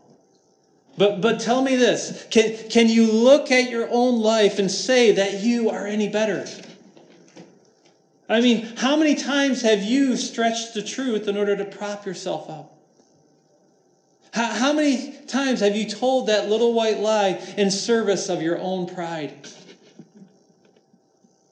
But, 0.96 1.20
but 1.20 1.38
tell 1.38 1.62
me 1.62 1.76
this 1.76 2.26
can, 2.30 2.56
can 2.68 2.88
you 2.88 3.06
look 3.06 3.52
at 3.52 3.70
your 3.70 3.88
own 3.90 4.20
life 4.20 4.58
and 4.58 4.68
say 4.68 5.12
that 5.12 5.40
you 5.40 5.70
are 5.70 5.86
any 5.86 6.08
better? 6.08 6.46
I 8.28 8.40
mean, 8.40 8.68
how 8.76 8.96
many 8.96 9.14
times 9.14 9.62
have 9.62 9.82
you 9.82 10.16
stretched 10.16 10.74
the 10.74 10.82
truth 10.82 11.28
in 11.28 11.36
order 11.36 11.56
to 11.56 11.64
prop 11.64 12.04
yourself 12.04 12.50
up? 12.50 12.77
How, 14.32 14.46
how 14.52 14.72
many 14.72 15.16
times 15.26 15.60
have 15.60 15.76
you 15.76 15.88
told 15.88 16.28
that 16.28 16.48
little 16.48 16.72
white 16.72 16.98
lie 16.98 17.40
in 17.56 17.70
service 17.70 18.28
of 18.28 18.42
your 18.42 18.58
own 18.58 18.86
pride? 18.86 19.48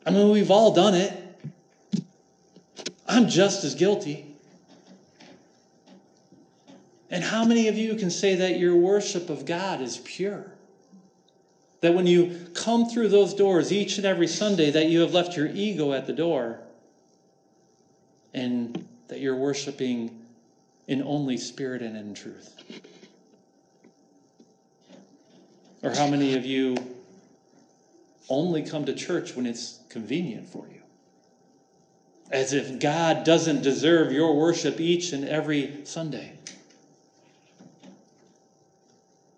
I 0.04 0.10
mean, 0.10 0.30
we've 0.30 0.50
all 0.50 0.72
done 0.72 0.94
it. 0.94 1.12
I'm 3.08 3.28
just 3.28 3.64
as 3.64 3.74
guilty. 3.74 4.26
And 7.10 7.22
how 7.22 7.44
many 7.44 7.68
of 7.68 7.78
you 7.78 7.94
can 7.94 8.10
say 8.10 8.34
that 8.36 8.58
your 8.58 8.76
worship 8.76 9.30
of 9.30 9.46
God 9.46 9.80
is 9.80 9.98
pure? 9.98 10.52
That 11.80 11.94
when 11.94 12.06
you 12.06 12.48
come 12.54 12.88
through 12.88 13.08
those 13.08 13.34
doors 13.34 13.72
each 13.72 13.96
and 13.96 14.06
every 14.06 14.26
Sunday, 14.26 14.70
that 14.70 14.86
you 14.86 15.00
have 15.00 15.14
left 15.14 15.36
your 15.36 15.46
ego 15.46 15.92
at 15.92 16.06
the 16.06 16.12
door 16.12 16.58
and 18.34 18.86
that 19.08 19.20
you're 19.20 19.36
worshiping 19.36 20.25
in 20.86 21.02
only 21.02 21.36
spirit 21.36 21.82
and 21.82 21.96
in 21.96 22.14
truth? 22.14 22.54
Or 25.82 25.94
how 25.94 26.08
many 26.08 26.34
of 26.34 26.44
you 26.44 26.76
only 28.28 28.62
come 28.62 28.84
to 28.86 28.94
church 28.94 29.36
when 29.36 29.46
it's 29.46 29.80
convenient 29.88 30.48
for 30.48 30.66
you? 30.68 30.80
As 32.30 32.52
if 32.52 32.80
God 32.80 33.24
doesn't 33.24 33.62
deserve 33.62 34.10
your 34.12 34.34
worship 34.34 34.80
each 34.80 35.12
and 35.12 35.28
every 35.28 35.84
Sunday. 35.84 36.32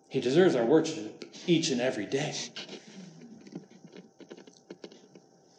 He 0.09 0.21
deserves 0.21 0.55
our 0.55 0.65
worship 0.65 1.27
each 1.47 1.71
and 1.71 1.81
every 1.81 2.07
day. 2.07 2.35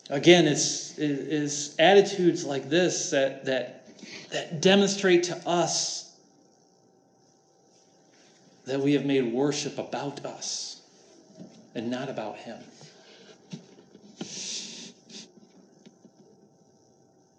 Again, 0.10 0.48
it's, 0.48 0.98
it's 0.98 1.76
attitudes 1.78 2.44
like 2.44 2.68
this 2.68 3.12
that, 3.12 3.46
that, 3.46 3.79
that 4.32 4.62
demonstrate 4.62 5.24
to 5.24 5.48
us 5.48 6.16
that 8.66 8.80
we 8.80 8.94
have 8.94 9.06
made 9.06 9.34
worship 9.34 9.78
about 9.80 10.26
us 10.26 10.82
and 11.74 11.90
not 11.90 12.10
about 12.10 12.38
Him. 12.38 12.60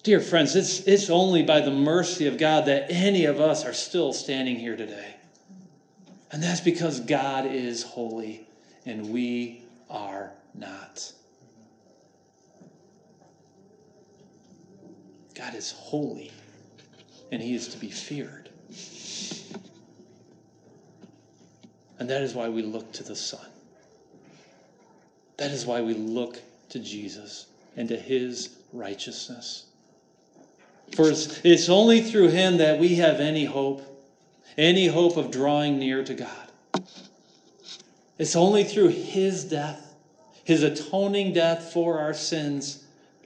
Dear 0.02 0.20
friends, 0.20 0.56
it's, 0.56 0.80
it's 0.80 1.10
only 1.10 1.42
by 1.42 1.60
the 1.60 1.70
mercy 1.70 2.26
of 2.26 2.38
God 2.38 2.64
that 2.66 2.86
any 2.90 3.26
of 3.26 3.38
us 3.38 3.64
are 3.64 3.74
still 3.74 4.12
standing 4.12 4.56
here 4.56 4.76
today. 4.76 5.14
And 6.32 6.42
that's 6.42 6.60
because 6.60 7.00
God 7.00 7.46
is 7.46 7.82
holy 7.82 8.46
and 8.86 9.10
we 9.10 9.62
are 9.90 10.32
not. 10.54 11.12
God 15.34 15.54
is 15.54 15.72
holy 15.72 16.32
and 17.30 17.42
he 17.42 17.54
is 17.54 17.68
to 17.68 17.78
be 17.78 17.90
feared. 17.90 18.48
And 21.98 22.08
that 22.08 22.22
is 22.22 22.34
why 22.34 22.48
we 22.48 22.62
look 22.62 22.92
to 22.92 23.02
the 23.02 23.16
Son. 23.16 23.46
That 25.36 25.50
is 25.50 25.66
why 25.66 25.80
we 25.80 25.94
look 25.94 26.38
to 26.70 26.78
Jesus 26.78 27.46
and 27.76 27.88
to 27.88 27.96
his 27.96 28.56
righteousness. 28.72 29.66
For 30.94 31.10
it's, 31.10 31.40
it's 31.44 31.68
only 31.68 32.00
through 32.00 32.28
him 32.28 32.56
that 32.56 32.78
we 32.78 32.96
have 32.96 33.20
any 33.20 33.44
hope 33.44 33.86
any 34.56 34.86
hope 34.86 35.16
of 35.16 35.30
drawing 35.30 35.78
near 35.78 36.04
to 36.04 36.14
God. 36.14 36.84
It's 38.18 38.36
only 38.36 38.64
through 38.64 38.88
his 38.88 39.44
death, 39.44 39.94
his 40.44 40.62
atoning 40.62 41.32
death 41.32 41.72
for 41.72 41.98
our 41.98 42.12
sins, 42.12 42.84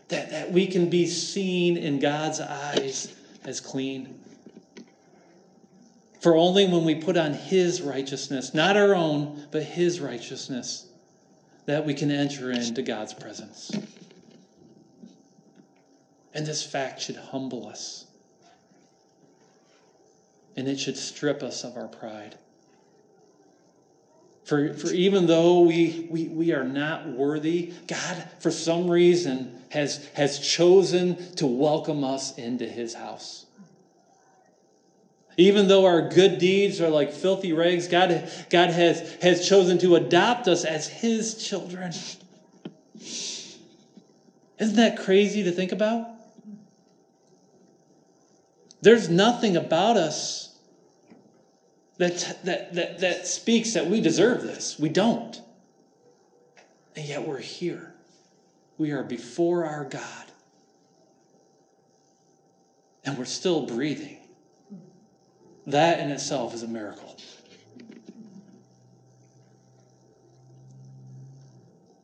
that, 0.09 0.31
that 0.31 0.53
we 0.53 0.67
can 0.67 0.89
be 0.89 1.07
seen 1.07 1.77
in 1.77 1.99
God's 1.99 2.41
eyes 2.41 3.15
as 3.45 3.61
clean. 3.61 4.19
For 6.21 6.37
only 6.37 6.67
when 6.67 6.85
we 6.85 6.95
put 6.95 7.17
on 7.17 7.35
his 7.35 7.83
righteousness, 7.83 8.55
not 8.55 8.77
our 8.77 8.95
own, 8.95 9.47
but 9.51 9.63
his 9.63 10.01
righteousness, 10.01 10.87
that 11.67 11.85
we 11.85 11.95
can 11.95 12.11
enter 12.11 12.51
into 12.51 12.83
God's 12.83 13.15
presence. 13.15 13.71
And 16.33 16.47
this 16.47 16.63
fact 16.63 17.01
should 17.01 17.17
humble 17.17 17.67
us 17.67 18.07
and 20.57 20.69
it 20.69 20.79
should 20.79 20.97
strip 20.97 21.43
us 21.43 21.65
of 21.65 21.77
our 21.77 21.89
pride. 21.89 22.37
For, 24.45 24.75
for 24.75 24.93
even 24.93 25.27
though 25.27 25.61
we, 25.61 26.07
we, 26.11 26.29
we 26.29 26.53
are 26.53 26.65
not 26.65 27.09
worthy, 27.09 27.73
God, 27.89 28.29
for 28.41 28.51
some 28.51 28.91
reason, 28.91 29.59
has, 29.71 30.07
has 30.15 30.39
chosen 30.39 31.35
to 31.37 31.47
welcome 31.47 32.05
us 32.05 32.37
into 32.37 32.67
his 32.67 32.93
house. 32.95 33.47
Even 35.37 35.67
though 35.67 35.85
our 35.87 36.11
good 36.11 36.39
deeds 36.39 36.81
are 36.81 36.91
like 36.91 37.13
filthy 37.13 37.53
rags, 37.53 37.89
God, 37.89 38.31
God 38.51 38.71
has, 38.71 39.15
has 39.23 39.49
chosen 39.49 39.79
to 39.79 39.97
adopt 39.97 40.47
us 40.47 40.65
as 40.65 40.87
his 40.87 41.43
children. 41.43 41.93
Isn't 44.59 44.77
that 44.77 44.99
crazy 44.99 45.43
to 45.45 45.53
think 45.53 45.73
about? 45.73 46.07
There's 48.83 49.09
nothing 49.09 49.57
about 49.57 49.97
us 49.97 50.54
that, 52.09 52.45
that, 52.45 52.75
that, 52.75 52.99
that 53.01 53.27
speaks 53.27 53.73
that 53.73 53.87
we 53.87 54.01
deserve 54.01 54.43
this. 54.43 54.79
We 54.79 54.91
don't. 54.91 55.41
And 56.97 57.07
yet 57.07 57.27
we're 57.27 57.39
here. 57.39 57.95
We 58.77 58.91
are 58.91 59.03
before 59.03 59.65
our 59.65 59.85
God. 59.85 60.27
And 63.05 63.17
we're 63.17 63.25
still 63.25 63.67
breathing. 63.67 64.19
That 65.67 66.01
in 66.01 66.11
itself 66.11 66.55
is 66.55 66.63
a 66.63 66.69
miracle. 66.69 67.17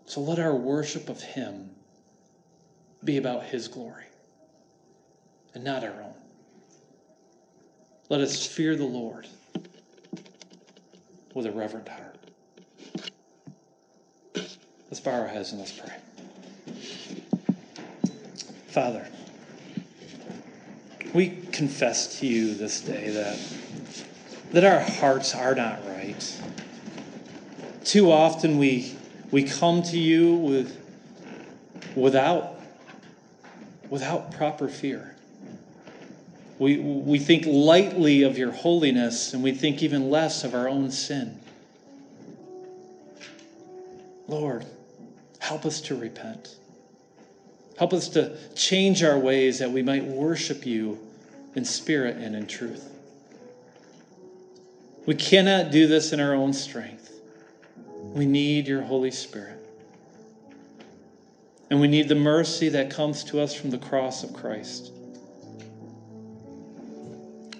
So 0.06 0.22
let 0.22 0.38
our 0.38 0.54
worship 0.54 1.08
of 1.08 1.20
Him 1.20 1.70
be 3.04 3.18
about 3.18 3.44
His 3.44 3.68
glory 3.68 4.06
and 5.54 5.62
not 5.62 5.84
our 5.84 6.02
own. 6.02 6.14
Let 8.08 8.20
us 8.22 8.46
fear 8.46 8.76
the 8.76 8.84
Lord 8.84 9.26
with 11.34 11.46
a 11.46 11.52
reverent 11.52 11.88
heart. 11.88 12.16
Let's 14.34 15.00
bow 15.00 15.12
our 15.12 15.28
heads 15.28 15.52
and 15.52 15.60
let's 15.60 15.72
pray. 15.72 15.94
Father, 18.68 19.06
we 21.12 21.30
confess 21.52 22.18
to 22.20 22.26
you 22.26 22.54
this 22.54 22.80
day 22.80 23.10
that, 23.10 23.38
that 24.52 24.64
our 24.64 24.80
hearts 24.80 25.34
are 25.34 25.54
not 25.54 25.84
right. 25.86 26.40
Too 27.84 28.10
often 28.10 28.58
we, 28.58 28.94
we 29.30 29.44
come 29.44 29.82
to 29.84 29.98
you 29.98 30.34
with, 30.34 30.76
without, 31.96 32.60
without 33.88 34.32
proper 34.32 34.68
fear. 34.68 35.09
We, 36.60 36.76
we 36.76 37.18
think 37.18 37.46
lightly 37.46 38.22
of 38.22 38.36
your 38.36 38.52
holiness 38.52 39.32
and 39.32 39.42
we 39.42 39.52
think 39.52 39.82
even 39.82 40.10
less 40.10 40.44
of 40.44 40.54
our 40.54 40.68
own 40.68 40.90
sin. 40.90 41.40
Lord, 44.28 44.66
help 45.38 45.64
us 45.64 45.80
to 45.80 45.96
repent. 45.96 46.56
Help 47.78 47.94
us 47.94 48.10
to 48.10 48.36
change 48.54 49.02
our 49.02 49.18
ways 49.18 49.58
that 49.60 49.70
we 49.70 49.80
might 49.80 50.04
worship 50.04 50.66
you 50.66 50.98
in 51.54 51.64
spirit 51.64 52.18
and 52.18 52.36
in 52.36 52.46
truth. 52.46 52.92
We 55.06 55.14
cannot 55.14 55.70
do 55.70 55.86
this 55.86 56.12
in 56.12 56.20
our 56.20 56.34
own 56.34 56.52
strength. 56.52 57.10
We 57.86 58.26
need 58.26 58.68
your 58.68 58.82
Holy 58.82 59.10
Spirit. 59.10 59.66
And 61.70 61.80
we 61.80 61.88
need 61.88 62.10
the 62.10 62.14
mercy 62.16 62.68
that 62.68 62.90
comes 62.90 63.24
to 63.24 63.40
us 63.40 63.54
from 63.54 63.70
the 63.70 63.78
cross 63.78 64.22
of 64.22 64.34
Christ. 64.34 64.92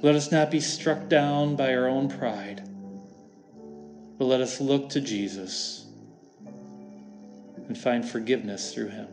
Let 0.03 0.15
us 0.15 0.33
not 0.33 0.51
be 0.51 0.61
struck 0.61 1.09
down 1.09 1.57
by 1.57 1.75
our 1.75 1.87
own 1.87 2.09
pride, 2.09 2.67
but 4.19 4.25
let 4.25 4.41
us 4.41 4.61
look 4.61 4.89
to 4.91 5.01
Jesus 5.01 5.85
and 7.69 7.77
find 7.77 8.09
forgiveness 8.09 8.73
through 8.73 8.89
him. 8.89 9.09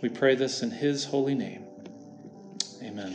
We 0.00 0.08
pray 0.08 0.34
this 0.34 0.62
in 0.62 0.70
his 0.70 1.04
holy 1.04 1.34
name. 1.34 1.64
Amen. 2.82 3.14